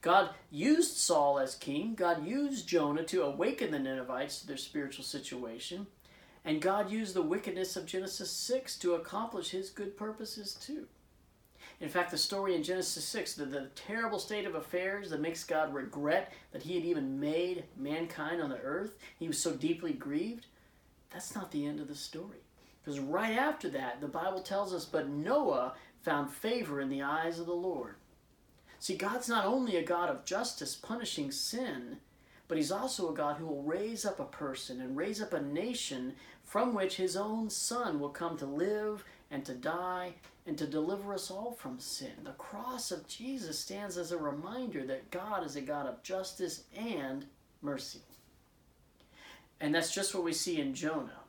God 0.00 0.30
used 0.50 0.96
Saul 0.96 1.38
as 1.38 1.54
king, 1.54 1.94
God 1.94 2.26
used 2.26 2.68
Jonah 2.68 3.04
to 3.04 3.22
awaken 3.22 3.70
the 3.70 3.78
Ninevites 3.78 4.40
to 4.40 4.46
their 4.46 4.56
spiritual 4.56 5.04
situation, 5.04 5.86
and 6.44 6.62
God 6.62 6.90
used 6.90 7.14
the 7.14 7.22
wickedness 7.22 7.76
of 7.76 7.86
Genesis 7.86 8.30
6 8.30 8.76
to 8.78 8.94
accomplish 8.94 9.50
his 9.50 9.70
good 9.70 9.96
purposes 9.96 10.54
too. 10.54 10.86
In 11.80 11.88
fact, 11.88 12.10
the 12.10 12.18
story 12.18 12.54
in 12.54 12.62
Genesis 12.62 13.04
6, 13.04 13.34
the, 13.34 13.44
the 13.44 13.68
terrible 13.74 14.18
state 14.18 14.46
of 14.46 14.54
affairs 14.54 15.10
that 15.10 15.20
makes 15.20 15.44
God 15.44 15.74
regret 15.74 16.32
that 16.52 16.62
he 16.62 16.74
had 16.74 16.84
even 16.84 17.20
made 17.20 17.64
mankind 17.76 18.40
on 18.40 18.48
the 18.48 18.60
earth, 18.60 18.96
he 19.18 19.28
was 19.28 19.38
so 19.38 19.52
deeply 19.52 19.92
grieved, 19.92 20.46
that's 21.10 21.34
not 21.34 21.50
the 21.50 21.66
end 21.66 21.80
of 21.80 21.88
the 21.88 21.94
story. 21.94 22.38
Because 22.82 23.00
right 23.00 23.36
after 23.36 23.68
that, 23.70 24.00
the 24.00 24.06
Bible 24.06 24.40
tells 24.40 24.72
us, 24.72 24.84
but 24.84 25.08
Noah 25.08 25.74
found 26.02 26.30
favor 26.30 26.80
in 26.80 26.88
the 26.88 27.02
eyes 27.02 27.38
of 27.38 27.46
the 27.46 27.52
Lord. 27.52 27.96
See, 28.86 28.96
God's 28.96 29.28
not 29.28 29.44
only 29.44 29.74
a 29.74 29.82
God 29.82 30.10
of 30.10 30.24
justice 30.24 30.76
punishing 30.76 31.32
sin, 31.32 31.96
but 32.46 32.56
He's 32.56 32.70
also 32.70 33.10
a 33.10 33.16
God 33.16 33.36
who 33.36 33.44
will 33.44 33.64
raise 33.64 34.06
up 34.06 34.20
a 34.20 34.24
person 34.24 34.80
and 34.80 34.96
raise 34.96 35.20
up 35.20 35.32
a 35.32 35.42
nation 35.42 36.14
from 36.44 36.72
which 36.72 36.94
His 36.94 37.16
own 37.16 37.50
Son 37.50 37.98
will 37.98 38.10
come 38.10 38.36
to 38.36 38.46
live 38.46 39.04
and 39.28 39.44
to 39.44 39.54
die 39.54 40.12
and 40.46 40.56
to 40.56 40.68
deliver 40.68 41.12
us 41.12 41.32
all 41.32 41.50
from 41.50 41.80
sin. 41.80 42.12
The 42.22 42.30
cross 42.30 42.92
of 42.92 43.08
Jesus 43.08 43.58
stands 43.58 43.98
as 43.98 44.12
a 44.12 44.18
reminder 44.18 44.86
that 44.86 45.10
God 45.10 45.44
is 45.44 45.56
a 45.56 45.62
God 45.62 45.86
of 45.88 46.04
justice 46.04 46.62
and 46.76 47.26
mercy. 47.62 48.02
And 49.60 49.74
that's 49.74 49.92
just 49.92 50.14
what 50.14 50.22
we 50.22 50.32
see 50.32 50.60
in 50.60 50.74
Jonah. 50.74 51.22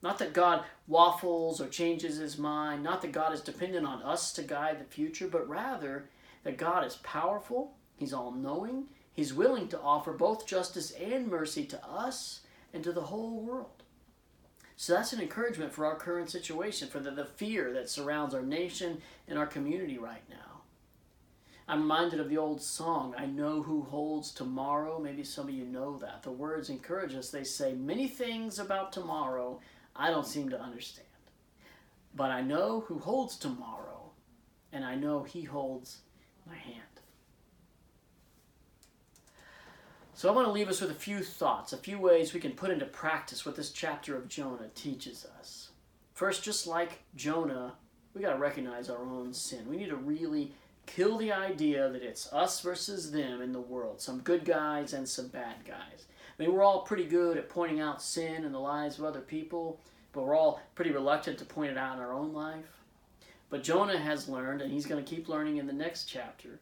Not 0.00 0.18
that 0.20 0.32
God 0.32 0.64
waffles 0.88 1.60
or 1.60 1.68
changes 1.68 2.16
his 2.16 2.38
mind, 2.38 2.82
not 2.82 3.02
that 3.02 3.12
God 3.12 3.34
is 3.34 3.42
dependent 3.42 3.86
on 3.86 4.02
us 4.02 4.32
to 4.32 4.42
guide 4.42 4.80
the 4.80 4.84
future, 4.86 5.28
but 5.28 5.46
rather 5.46 6.06
that 6.44 6.56
God 6.56 6.84
is 6.84 6.96
powerful, 6.96 7.74
He's 7.96 8.12
all 8.12 8.32
knowing, 8.32 8.86
He's 9.12 9.34
willing 9.34 9.68
to 9.68 9.80
offer 9.80 10.12
both 10.12 10.46
justice 10.46 10.90
and 10.92 11.28
mercy 11.28 11.64
to 11.66 11.84
us 11.86 12.40
and 12.72 12.82
to 12.84 12.92
the 12.92 13.02
whole 13.02 13.40
world. 13.40 13.82
So 14.76 14.94
that's 14.94 15.12
an 15.12 15.20
encouragement 15.20 15.72
for 15.72 15.84
our 15.86 15.96
current 15.96 16.30
situation, 16.30 16.88
for 16.88 16.98
the, 16.98 17.10
the 17.10 17.26
fear 17.26 17.72
that 17.74 17.90
surrounds 17.90 18.34
our 18.34 18.42
nation 18.42 19.00
and 19.28 19.38
our 19.38 19.46
community 19.46 19.98
right 19.98 20.22
now. 20.28 20.62
I'm 21.68 21.82
reminded 21.82 22.18
of 22.18 22.28
the 22.28 22.38
old 22.38 22.60
song, 22.60 23.14
I 23.16 23.26
Know 23.26 23.62
Who 23.62 23.82
Holds 23.82 24.32
Tomorrow. 24.32 24.98
Maybe 24.98 25.22
some 25.22 25.48
of 25.48 25.54
you 25.54 25.64
know 25.64 25.96
that. 25.98 26.22
The 26.22 26.32
words 26.32 26.68
encourage 26.68 27.14
us. 27.14 27.30
They 27.30 27.44
say, 27.44 27.74
Many 27.74 28.08
things 28.08 28.58
about 28.58 28.92
tomorrow 28.92 29.60
I 29.94 30.10
don't 30.10 30.26
seem 30.26 30.48
to 30.50 30.60
understand. 30.60 31.06
But 32.14 32.30
I 32.30 32.40
know 32.40 32.80
who 32.80 32.98
holds 32.98 33.36
tomorrow, 33.36 34.10
and 34.72 34.84
I 34.84 34.96
know 34.96 35.22
He 35.22 35.42
holds 35.42 35.98
my 36.46 36.56
hand. 36.56 36.82
So 40.14 40.28
I 40.28 40.32
want 40.32 40.46
to 40.46 40.52
leave 40.52 40.68
us 40.68 40.80
with 40.80 40.90
a 40.90 40.94
few 40.94 41.20
thoughts, 41.20 41.72
a 41.72 41.76
few 41.76 41.98
ways 41.98 42.32
we 42.32 42.40
can 42.40 42.52
put 42.52 42.70
into 42.70 42.84
practice 42.84 43.44
what 43.44 43.56
this 43.56 43.70
chapter 43.70 44.16
of 44.16 44.28
Jonah 44.28 44.68
teaches 44.74 45.26
us. 45.38 45.70
First, 46.14 46.44
just 46.44 46.66
like 46.66 47.02
Jonah, 47.16 47.72
we 48.14 48.20
got 48.20 48.34
to 48.34 48.38
recognize 48.38 48.88
our 48.88 49.02
own 49.02 49.32
sin. 49.32 49.68
We 49.68 49.76
need 49.76 49.88
to 49.88 49.96
really 49.96 50.52
kill 50.86 51.18
the 51.18 51.32
idea 51.32 51.88
that 51.88 52.02
it's 52.02 52.32
us 52.32 52.60
versus 52.60 53.10
them 53.10 53.40
in 53.40 53.52
the 53.52 53.60
world, 53.60 54.00
some 54.00 54.20
good 54.20 54.44
guys 54.44 54.92
and 54.92 55.08
some 55.08 55.28
bad 55.28 55.64
guys. 55.66 56.06
I 56.38 56.42
mean, 56.42 56.52
we're 56.52 56.62
all 56.62 56.82
pretty 56.82 57.04
good 57.04 57.36
at 57.36 57.48
pointing 57.48 57.80
out 57.80 58.02
sin 58.02 58.44
in 58.44 58.52
the 58.52 58.60
lives 58.60 58.98
of 58.98 59.04
other 59.04 59.20
people, 59.20 59.80
but 60.12 60.22
we're 60.22 60.36
all 60.36 60.60
pretty 60.74 60.92
reluctant 60.92 61.38
to 61.38 61.44
point 61.44 61.72
it 61.72 61.78
out 61.78 61.96
in 61.96 62.02
our 62.02 62.12
own 62.12 62.32
life. 62.32 62.81
But 63.52 63.62
Jonah 63.62 63.98
has 63.98 64.30
learned, 64.30 64.62
and 64.62 64.72
he's 64.72 64.86
going 64.86 65.04
to 65.04 65.14
keep 65.14 65.28
learning 65.28 65.58
in 65.58 65.66
the 65.66 65.74
next 65.74 66.06
chapter, 66.06 66.58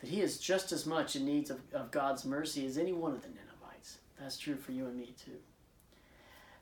that 0.00 0.08
he 0.08 0.22
is 0.22 0.38
just 0.38 0.72
as 0.72 0.86
much 0.86 1.14
in 1.14 1.26
need 1.26 1.50
of, 1.50 1.60
of 1.74 1.90
God's 1.90 2.24
mercy 2.24 2.64
as 2.64 2.78
any 2.78 2.94
one 2.94 3.12
of 3.12 3.20
the 3.20 3.28
Ninevites. 3.28 3.98
That's 4.18 4.38
true 4.38 4.56
for 4.56 4.72
you 4.72 4.86
and 4.86 4.96
me 4.96 5.12
too. 5.22 5.36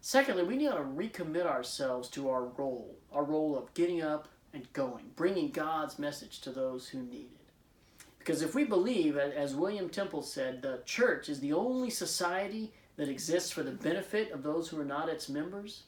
Secondly, 0.01 0.43
we 0.43 0.57
need 0.57 0.73
to 0.73 0.79
recommit 0.79 1.47
ourselves 1.47 2.09
to 2.09 2.29
our 2.29 2.47
role, 2.47 2.97
our 3.13 3.23
role 3.23 3.57
of 3.57 3.73
getting 3.75 4.03
up 4.03 4.27
and 4.53 4.67
going, 4.73 5.13
bringing 5.15 5.51
God's 5.51 5.97
message 5.97 6.41
to 6.41 6.51
those 6.51 6.89
who 6.89 6.99
need 6.99 7.31
it. 7.31 8.05
Because 8.19 8.43
if 8.43 8.57
we 8.57 8.65
believe, 8.65 9.17
as 9.17 9.55
William 9.55 9.89
Temple 9.89 10.23
said, 10.23 10.61
the 10.61 10.81
church 10.87 11.29
is 11.29 11.39
the 11.39 11.53
only 11.53 11.91
society 11.91 12.73
that 12.97 13.09
exists 13.09 13.53
for 13.53 13.63
the 13.63 13.71
benefit 13.71 14.33
of 14.33 14.43
those 14.43 14.69
who 14.69 14.81
are 14.81 14.85
not 14.85 15.09
its 15.09 15.29
members, 15.29 15.85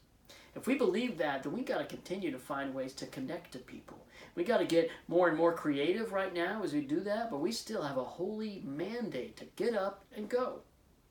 if 0.54 0.66
we 0.66 0.74
believe 0.74 1.18
that, 1.18 1.42
then 1.42 1.52
we 1.52 1.62
got 1.62 1.78
to 1.78 1.84
continue 1.84 2.30
to 2.30 2.38
find 2.38 2.74
ways 2.74 2.92
to 2.94 3.06
connect 3.06 3.52
to 3.52 3.58
people. 3.58 3.98
We 4.34 4.44
got 4.44 4.58
to 4.58 4.64
get 4.64 4.90
more 5.08 5.28
and 5.28 5.36
more 5.36 5.52
creative 5.52 6.12
right 6.12 6.32
now 6.32 6.62
as 6.62 6.72
we 6.72 6.80
do 6.80 7.00
that, 7.00 7.30
but 7.30 7.40
we 7.40 7.52
still 7.52 7.82
have 7.82 7.96
a 7.96 8.04
holy 8.04 8.62
mandate 8.64 9.36
to 9.38 9.44
get 9.56 9.74
up 9.74 10.04
and 10.16 10.28
go, 10.28 10.60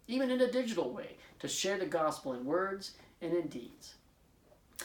even 0.08 0.32
in 0.32 0.41
a 0.41 0.52
digital 0.52 0.91
way, 0.91 1.17
to 1.39 1.47
share 1.47 1.78
the 1.78 1.86
gospel 1.86 2.34
in 2.34 2.45
words 2.45 2.91
and 3.21 3.34
in 3.34 3.47
deeds. 3.47 3.95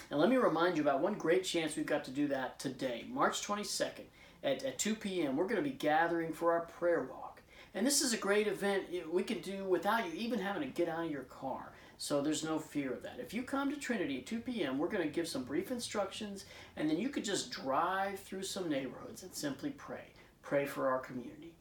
And 0.09 0.19
let 0.19 0.29
me 0.29 0.37
remind 0.37 0.77
you 0.77 0.83
about 0.83 1.01
one 1.01 1.15
great 1.15 1.43
chance 1.43 1.75
we've 1.75 1.85
got 1.85 2.03
to 2.05 2.11
do 2.11 2.27
that 2.27 2.59
today, 2.59 3.05
March 3.09 3.45
22nd 3.45 4.05
at, 4.45 4.63
at 4.63 4.79
2 4.79 4.95
p.m. 4.95 5.35
We're 5.35 5.47
going 5.47 5.63
to 5.63 5.69
be 5.69 5.75
gathering 5.75 6.31
for 6.31 6.53
our 6.53 6.61
prayer 6.61 7.01
walk. 7.01 7.41
And 7.73 7.85
this 7.85 8.01
is 8.01 8.13
a 8.13 8.17
great 8.17 8.47
event 8.47 8.85
we 9.11 9.23
can 9.23 9.39
do 9.39 9.65
without 9.65 10.05
you 10.05 10.13
even 10.13 10.39
having 10.39 10.61
to 10.61 10.67
get 10.73 10.87
out 10.87 11.05
of 11.05 11.11
your 11.11 11.23
car. 11.23 11.73
So 11.97 12.21
there's 12.21 12.43
no 12.43 12.59
fear 12.59 12.91
of 12.91 13.03
that. 13.03 13.19
If 13.19 13.33
you 13.33 13.43
come 13.43 13.71
to 13.71 13.79
Trinity 13.79 14.19
at 14.19 14.25
2 14.25 14.39
p.m., 14.39 14.77
we're 14.77 14.89
going 14.89 15.07
to 15.07 15.13
give 15.13 15.27
some 15.27 15.43
brief 15.43 15.71
instructions, 15.71 16.45
and 16.75 16.89
then 16.89 16.97
you 16.97 17.09
could 17.09 17.23
just 17.23 17.51
drive 17.51 18.19
through 18.19 18.43
some 18.43 18.69
neighborhoods 18.69 19.23
and 19.23 19.33
simply 19.33 19.69
pray. 19.71 20.11
Pray 20.41 20.65
for 20.65 20.89
our 20.89 20.99
community. 20.99 21.53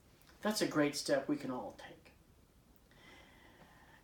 That's 0.42 0.62
a 0.62 0.66
great 0.66 0.96
step 0.96 1.28
we 1.28 1.36
can 1.36 1.50
all 1.50 1.78
take. 1.78 2.12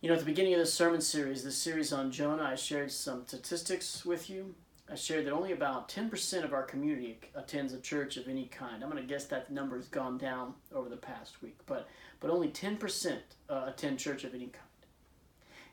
You 0.01 0.09
know, 0.09 0.15
at 0.15 0.21
the 0.21 0.27
beginning 0.27 0.55
of 0.55 0.61
this 0.61 0.73
sermon 0.73 1.03
series, 1.03 1.45
this 1.45 1.59
series 1.59 1.93
on 1.93 2.11
Jonah, 2.11 2.45
I 2.45 2.55
shared 2.55 2.91
some 2.91 3.27
statistics 3.27 4.07
with 4.07 4.31
you. 4.31 4.55
I 4.91 4.95
shared 4.95 5.27
that 5.27 5.33
only 5.33 5.53
about 5.53 5.89
10% 5.89 6.43
of 6.43 6.55
our 6.55 6.63
community 6.63 7.21
attends 7.35 7.75
a 7.75 7.81
church 7.81 8.17
of 8.17 8.27
any 8.27 8.47
kind. 8.47 8.83
I'm 8.83 8.91
going 8.91 9.03
to 9.03 9.09
guess 9.09 9.27
that 9.27 9.53
number 9.53 9.77
has 9.77 9.89
gone 9.89 10.17
down 10.17 10.55
over 10.75 10.89
the 10.89 10.97
past 10.97 11.43
week, 11.43 11.59
but, 11.67 11.87
but 12.19 12.31
only 12.31 12.49
10% 12.49 13.19
uh, 13.51 13.65
attend 13.67 13.99
church 13.99 14.25
of 14.25 14.35
any 14.35 14.47
kind. 14.47 14.70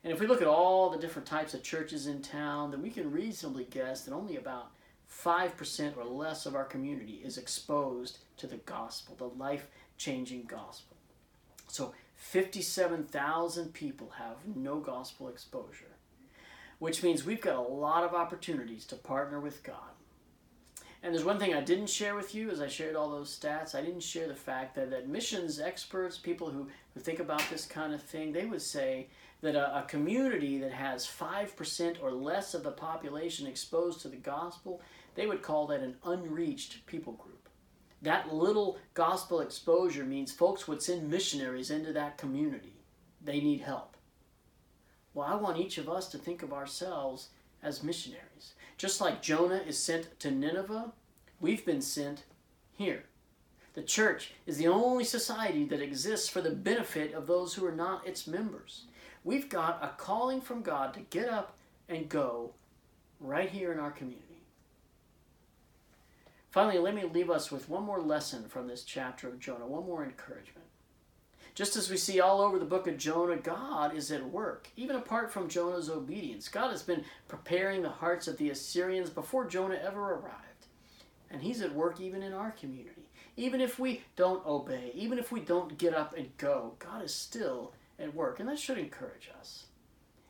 And 0.04 0.14
if 0.14 0.20
we 0.20 0.28
look 0.28 0.42
at 0.42 0.48
all 0.48 0.90
the 0.90 0.98
different 0.98 1.28
types 1.28 1.54
of 1.54 1.64
churches 1.64 2.08
in 2.08 2.22
town, 2.22 2.72
then 2.72 2.82
we 2.82 2.90
can 2.90 3.12
reasonably 3.12 3.66
guess 3.70 4.04
that 4.04 4.14
only 4.14 4.38
about 4.38 4.72
5% 5.12 5.98
or 5.98 6.06
less 6.06 6.46
of 6.46 6.56
our 6.56 6.64
community 6.64 7.22
is 7.24 7.38
exposed 7.38 8.20
to 8.38 8.48
the 8.48 8.58
gospel, 8.58 9.16
the 9.16 9.26
life 9.26 9.68
changing 9.98 10.44
gospel. 10.44 10.98
So 11.68 11.94
57,000 12.16 13.74
people 13.74 14.12
have 14.18 14.38
no 14.56 14.80
gospel 14.80 15.30
exposure, 15.30 15.96
which 16.80 17.04
means 17.04 17.26
we've 17.26 17.42
got 17.42 17.56
a 17.56 17.62
lot 17.62 18.04
of 18.04 18.14
opportunities 18.14 18.86
to 18.86 18.96
partner 18.96 19.40
with 19.40 19.64
God. 19.64 19.76
And 21.04 21.14
there's 21.14 21.26
one 21.26 21.40
thing 21.40 21.54
I 21.54 21.62
didn't 21.62 21.90
share 21.90 22.16
with 22.16 22.34
you 22.34 22.50
as 22.50 22.60
I 22.60 22.68
shared 22.68 22.96
all 22.96 23.10
those 23.10 23.38
stats. 23.38 23.76
I 23.76 23.82
didn't 23.82 24.02
share 24.02 24.28
the 24.28 24.36
fact 24.36 24.76
that, 24.76 24.90
that 24.90 25.08
missions 25.08 25.60
experts, 25.60 26.18
people 26.18 26.50
who, 26.50 26.68
who 26.94 27.00
think 27.00 27.20
about 27.20 27.44
this 27.52 27.66
kind 27.66 27.94
of 27.94 28.02
thing, 28.02 28.32
they 28.32 28.46
would 28.46 28.62
say 28.62 29.08
that 29.42 29.56
a, 29.56 29.80
a 29.80 29.84
community 29.84 30.58
that 30.60 30.72
has 30.72 31.06
5% 31.06 32.02
or 32.02 32.12
less 32.12 32.54
of 32.54 32.64
the 32.64 32.72
population 32.72 33.48
exposed 33.48 34.02
to 34.02 34.08
the 34.08 34.18
gospel, 34.18 34.82
they 35.16 35.28
would 35.28 35.42
call 35.42 35.68
that 35.68 35.82
an 35.82 35.96
unreached 36.04 36.86
people 36.86 37.14
group. 37.14 37.50
That 38.02 38.34
little 38.34 38.78
gospel 38.94 39.42
exposure 39.42 40.06
means 40.06 40.32
folks 40.32 40.68
would 40.68 40.82
send 40.82 41.10
missionaries 41.10 41.72
into 41.72 41.94
that 41.94 42.18
community. 42.18 42.74
They 43.24 43.40
need 43.40 43.62
help. 43.62 43.98
Well, 45.14 45.28
I 45.28 45.36
want 45.36 45.58
each 45.58 45.80
of 45.80 45.90
us 45.90 46.08
to 46.10 46.18
think 46.18 46.44
of 46.44 46.54
ourselves 46.54 47.30
as 47.64 47.84
missionaries. 47.84 48.54
Just 48.78 49.02
like 49.02 49.22
Jonah 49.22 49.64
is 49.68 49.78
sent 49.78 50.20
to 50.20 50.30
Nineveh, 50.30 50.92
we've 51.40 51.66
been 51.66 51.82
sent 51.82 52.24
here. 52.72 53.06
The 53.74 53.82
church 53.82 54.34
is 54.46 54.58
the 54.58 54.68
only 54.68 55.04
society 55.04 55.66
that 55.66 55.82
exists 55.82 56.30
for 56.30 56.42
the 56.42 56.52
benefit 56.52 57.14
of 57.14 57.26
those 57.26 57.56
who 57.56 57.66
are 57.66 57.72
not 57.72 58.08
its 58.08 58.28
members. 58.28 58.84
We've 59.28 59.50
got 59.50 59.84
a 59.84 59.90
calling 60.02 60.40
from 60.40 60.62
God 60.62 60.94
to 60.94 61.02
get 61.02 61.28
up 61.28 61.58
and 61.90 62.08
go 62.08 62.54
right 63.20 63.50
here 63.50 63.74
in 63.74 63.78
our 63.78 63.92
community. 63.92 64.24
Finally, 66.50 66.78
let 66.78 66.96
me 66.96 67.04
leave 67.04 67.30
us 67.30 67.52
with 67.52 67.68
one 67.68 67.84
more 67.84 68.00
lesson 68.00 68.48
from 68.48 68.68
this 68.68 68.86
chapter 68.86 69.28
of 69.28 69.38
Jonah, 69.38 69.68
one 69.68 69.86
more 69.86 70.06
encouragement. 70.06 70.66
Just 71.56 71.76
as 71.76 71.90
we 71.90 71.98
see 71.98 72.22
all 72.22 72.40
over 72.40 72.58
the 72.58 72.64
book 72.64 72.88
of 72.88 72.98
Jonah, 72.98 73.36
God 73.36 73.94
is 73.94 74.14
at 74.14 74.30
work, 74.30 74.70
even 74.78 74.96
apart 74.96 75.30
from 75.30 75.50
Jonah's 75.50 75.90
obedience. 75.90 76.48
God 76.48 76.72
has 76.72 76.84
been 76.84 77.04
preparing 77.28 77.82
the 77.82 77.90
hearts 77.90 78.30
of 78.30 78.38
the 78.38 78.52
Assyrians 78.52 79.10
before 79.10 79.44
Jonah 79.44 79.82
ever 79.84 80.14
arrived. 80.14 80.68
And 81.30 81.42
He's 81.42 81.62
at 81.62 81.76
work 81.76 82.00
even 82.00 82.24
in 82.24 82.32
our 82.32 82.52
community. 82.52 83.10
Even 83.36 83.60
if 83.60 83.78
we 83.78 84.04
don't 84.16 84.46
obey, 84.46 84.94
even 84.96 85.20
if 85.20 85.34
we 85.34 85.42
don't 85.42 85.78
get 85.78 85.94
up 85.94 86.16
and 86.16 86.30
go, 86.38 86.76
God 86.80 87.04
is 87.04 87.14
still 87.14 87.74
at 88.00 88.14
work. 88.14 88.40
And 88.40 88.50
that 88.50 88.60
should 88.60 88.78
encourage 88.78 89.30
us. 89.40 89.66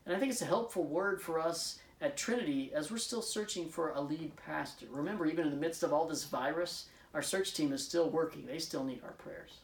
And 0.06 0.16
I 0.16 0.18
think 0.18 0.32
it's 0.32 0.42
a 0.42 0.46
helpful 0.46 0.84
word 0.84 1.20
for 1.20 1.38
us 1.38 1.78
at 2.00 2.16
Trinity 2.16 2.72
as 2.74 2.90
we're 2.90 2.98
still 2.98 3.22
searching 3.22 3.68
for 3.68 3.90
a 3.90 4.00
lead 4.00 4.32
pastor. 4.36 4.86
Remember, 4.90 5.26
even 5.26 5.44
in 5.44 5.50
the 5.50 5.56
midst 5.56 5.82
of 5.82 5.92
all 5.92 6.06
this 6.06 6.24
virus, 6.24 6.86
our 7.14 7.22
search 7.22 7.54
team 7.54 7.72
is 7.72 7.84
still 7.84 8.08
working. 8.08 8.46
They 8.46 8.58
still 8.58 8.84
need 8.84 9.02
our 9.04 9.12
prayers. 9.12 9.58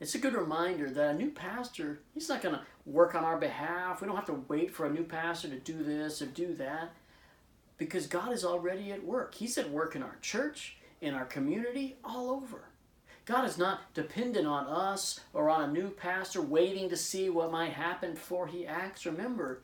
It's 0.00 0.14
a 0.14 0.18
good 0.18 0.34
reminder 0.34 0.90
that 0.90 1.14
a 1.14 1.18
new 1.18 1.30
pastor, 1.30 2.00
he's 2.12 2.28
not 2.28 2.42
going 2.42 2.54
to 2.54 2.62
work 2.84 3.14
on 3.14 3.24
our 3.24 3.38
behalf. 3.38 4.00
We 4.00 4.06
don't 4.06 4.16
have 4.16 4.26
to 4.26 4.44
wait 4.48 4.74
for 4.74 4.86
a 4.86 4.90
new 4.90 5.04
pastor 5.04 5.48
to 5.48 5.58
do 5.58 5.82
this 5.82 6.20
or 6.20 6.26
do 6.26 6.54
that 6.54 6.92
because 7.78 8.06
God 8.06 8.32
is 8.32 8.44
already 8.44 8.92
at 8.92 9.04
work. 9.04 9.34
He's 9.34 9.58
at 9.58 9.70
work 9.70 9.96
in 9.96 10.02
our 10.02 10.16
church, 10.20 10.76
in 11.00 11.14
our 11.14 11.24
community, 11.24 11.96
all 12.04 12.30
over. 12.30 12.64
God 13.26 13.46
is 13.46 13.56
not 13.56 13.94
dependent 13.94 14.46
on 14.46 14.66
us 14.66 15.20
or 15.32 15.48
on 15.48 15.70
a 15.70 15.72
new 15.72 15.88
pastor 15.88 16.42
waiting 16.42 16.90
to 16.90 16.96
see 16.96 17.30
what 17.30 17.50
might 17.50 17.72
happen 17.72 18.12
before 18.12 18.46
he 18.46 18.66
acts. 18.66 19.06
Remember, 19.06 19.62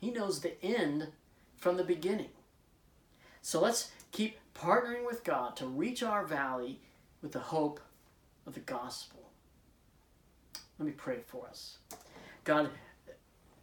he 0.00 0.10
knows 0.10 0.40
the 0.40 0.62
end 0.64 1.08
from 1.56 1.76
the 1.76 1.84
beginning. 1.84 2.30
So 3.42 3.60
let's 3.60 3.90
keep 4.12 4.38
partnering 4.54 5.04
with 5.04 5.24
God 5.24 5.56
to 5.56 5.66
reach 5.66 6.02
our 6.02 6.24
valley 6.24 6.80
with 7.20 7.32
the 7.32 7.38
hope 7.38 7.80
of 8.46 8.54
the 8.54 8.60
gospel. 8.60 9.20
Let 10.78 10.86
me 10.86 10.92
pray 10.92 11.18
for 11.26 11.46
us. 11.46 11.76
God, 12.44 12.70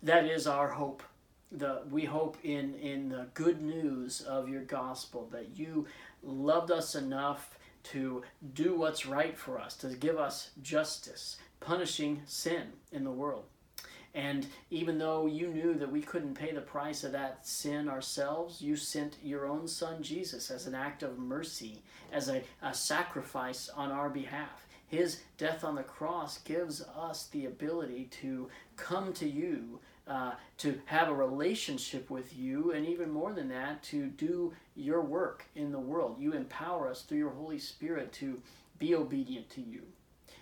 that 0.04 0.26
is 0.26 0.48
our 0.48 0.70
hope. 0.70 1.04
The, 1.52 1.82
we 1.90 2.06
hope 2.06 2.38
in, 2.44 2.76
in 2.76 3.10
the 3.10 3.28
good 3.34 3.62
news 3.62 4.22
of 4.22 4.48
your 4.48 4.62
gospel 4.62 5.28
that 5.32 5.58
you 5.58 5.88
loved 6.22 6.70
us 6.70 6.94
enough 6.94 7.58
to 7.92 8.24
do 8.54 8.76
what's 8.76 9.06
right 9.06 9.38
for 9.38 9.60
us, 9.60 9.76
to 9.78 9.90
give 9.90 10.18
us 10.18 10.52
justice, 10.62 11.38
punishing 11.60 12.22
sin 12.26 12.64
in 12.92 13.04
the 13.04 13.12
world. 13.12 13.46
And 14.16 14.48
even 14.72 14.98
though 14.98 15.28
you 15.28 15.50
knew 15.50 15.76
that 15.76 15.92
we 15.92 16.02
couldn't 16.02 16.34
pay 16.34 16.52
the 16.52 16.62
price 16.62 17.04
of 17.04 17.12
that 17.12 17.46
sin 17.46 17.88
ourselves, 17.88 18.62
you 18.62 18.76
sent 18.76 19.18
your 19.24 19.46
own 19.46 19.68
son 19.68 20.02
Jesus 20.02 20.50
as 20.50 20.66
an 20.66 20.74
act 20.74 21.04
of 21.04 21.20
mercy, 21.20 21.84
as 22.12 22.28
a, 22.28 22.42
a 22.62 22.74
sacrifice 22.74 23.70
on 23.70 23.92
our 23.92 24.10
behalf. 24.10 24.66
His 24.88 25.20
death 25.38 25.64
on 25.64 25.76
the 25.76 25.84
cross 25.84 26.40
gives 26.40 26.82
us 26.82 27.28
the 27.28 27.46
ability 27.46 28.06
to 28.22 28.50
come 28.76 29.14
to 29.14 29.30
you, 29.30 29.80
uh, 30.10 30.32
to 30.58 30.80
have 30.86 31.08
a 31.08 31.14
relationship 31.14 32.10
with 32.10 32.36
you, 32.36 32.72
and 32.72 32.86
even 32.88 33.12
more 33.12 33.32
than 33.32 33.48
that, 33.50 33.84
to 33.84 34.08
do 34.08 34.54
your 34.76 35.02
work 35.02 35.46
in 35.56 35.72
the 35.72 35.80
world. 35.80 36.18
You 36.20 36.34
empower 36.34 36.90
us 36.90 37.04
through 37.04 37.20
your 37.20 37.30
Holy 37.30 37.60
Spirit 37.60 38.12
to 38.14 38.42
be 38.80 38.96
obedient 38.96 39.50
to 39.52 39.62
you. 39.62 39.84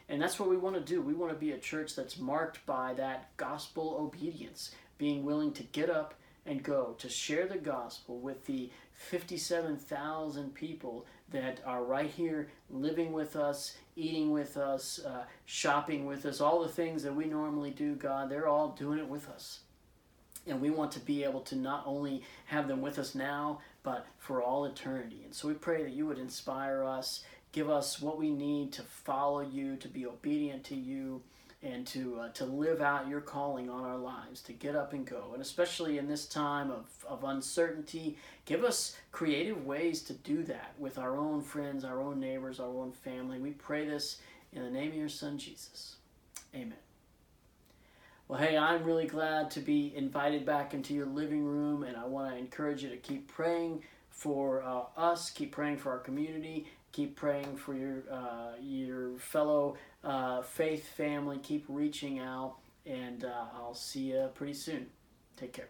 And 0.10 0.22
that's 0.22 0.40
what 0.40 0.50
we 0.50 0.56
want 0.56 0.76
to 0.76 0.82
do. 0.82 1.02
We 1.02 1.14
want 1.14 1.34
to 1.34 1.38
be 1.38 1.52
a 1.52 1.58
church 1.58 1.96
that's 1.96 2.18
marked 2.18 2.66
by 2.66 2.94
that 2.94 3.36
gospel 3.36 3.98
obedience, 4.00 4.72
being 4.98 5.26
willing 5.26 5.52
to 5.54 5.64
get 5.64 5.90
up 5.90 6.14
and 6.46 6.64
go, 6.64 6.96
to 7.00 7.10
share 7.10 7.46
the 7.46 7.58
gospel 7.58 8.20
with 8.20 8.46
the 8.46 8.72
57,000 8.94 10.54
people 10.56 11.06
that 11.32 11.60
are 11.66 11.84
right 11.84 12.10
here 12.10 12.50
living 12.70 13.12
with 13.12 13.36
us, 13.36 13.78
eating 13.96 14.32
with 14.32 14.58
us, 14.58 15.00
uh, 15.06 15.24
shopping 15.46 16.06
with 16.06 16.26
us, 16.26 16.40
all 16.40 16.62
the 16.62 16.70
things 16.70 17.04
that 17.04 17.16
we 17.16 17.26
normally 17.26 17.72
do, 17.72 17.96
God, 17.96 18.30
they're 18.30 18.48
all 18.48 18.70
doing 18.70 19.00
it 19.00 19.08
with 19.08 19.30
us. 19.30 19.60
And 20.46 20.62
we 20.62 20.70
want 20.70 20.94
to 20.94 21.00
be 21.02 21.26
able 21.26 21.42
to 21.42 21.56
not 21.58 21.84
only 21.86 22.24
have 22.46 22.70
them 22.70 22.82
with 22.82 22.98
us 22.98 23.14
now, 23.14 23.60
but 23.84 24.06
for 24.18 24.42
all 24.42 24.64
eternity. 24.64 25.22
And 25.26 25.34
so 25.34 25.50
we 25.50 25.54
pray 25.54 25.84
that 25.84 25.92
you 25.92 26.06
would 26.06 26.20
inspire 26.20 26.86
us 26.86 27.24
Give 27.52 27.70
us 27.70 28.02
what 28.02 28.18
we 28.18 28.30
need 28.30 28.72
to 28.74 28.84
follow 28.84 29.42
you, 29.42 29.78
to 29.78 29.88
be 29.88 30.06
obedient 30.06 30.64
to 30.66 30.76
you, 30.76 31.24
and 31.64 31.88
to, 31.88 32.20
uh, 32.20 32.30
to 32.30 32.46
live 32.46 32.82
out 32.82 33.08
your 33.08 33.22
calling 33.22 33.70
on 33.70 33.84
our 33.84 33.98
lives, 33.98 34.42
to 34.42 34.54
get 34.54 34.76
up 34.76 34.94
and 34.94 35.06
go. 35.06 35.32
And 35.34 35.42
especially 35.42 35.98
in 35.98 36.08
this 36.08 36.28
time 36.28 36.70
of, 36.70 36.86
of 37.08 37.24
uncertainty, 37.24 38.18
give 38.46 38.64
us 38.64 38.96
creative 39.12 39.66
ways 39.66 40.04
to 40.04 40.14
do 40.14 40.44
that 40.44 40.74
with 40.78 40.98
our 41.00 41.18
own 41.18 41.42
friends, 41.42 41.84
our 41.84 42.00
own 42.00 42.20
neighbors, 42.20 42.60
our 42.60 42.68
own 42.68 42.92
family. 42.92 43.40
We 43.40 43.52
pray 43.52 43.88
this 43.88 44.18
in 44.54 44.64
the 44.64 44.70
name 44.70 44.92
of 44.92 44.98
your 44.98 45.10
Son, 45.10 45.38
Jesus. 45.38 45.96
Amen. 46.54 46.74
Well, 48.28 48.40
hey, 48.40 48.58
I'm 48.58 48.84
really 48.84 49.08
glad 49.08 49.50
to 49.52 49.62
be 49.62 49.94
invited 49.96 50.46
back 50.46 50.74
into 50.74 50.94
your 50.94 51.06
living 51.06 51.46
room, 51.46 51.84
and 51.84 51.96
I 51.96 52.06
want 52.06 52.32
to 52.32 52.38
encourage 52.38 52.84
you 52.84 52.90
to 52.90 52.98
keep 52.98 53.28
praying 53.30 53.84
for 54.10 54.64
uh, 54.64 54.84
us, 54.98 55.30
keep 55.30 55.54
praying 55.54 55.78
for 55.78 55.92
our 55.92 56.00
community, 56.00 56.68
keep 56.92 57.16
praying 57.16 57.56
for 57.56 57.74
your 57.74 58.04
uh, 58.12 58.54
your 58.60 59.18
fellow 59.20 59.78
uh, 60.08 60.42
faith 60.42 60.88
family. 60.96 61.38
Keep 61.38 61.66
reaching 61.68 62.20
out, 62.20 62.56
and 62.86 63.26
uh, 63.26 63.46
I'll 63.56 63.76
see 63.76 64.12
you 64.14 64.30
pretty 64.34 64.54
soon. 64.54 64.88
Take 65.36 65.54
care. 65.54 65.70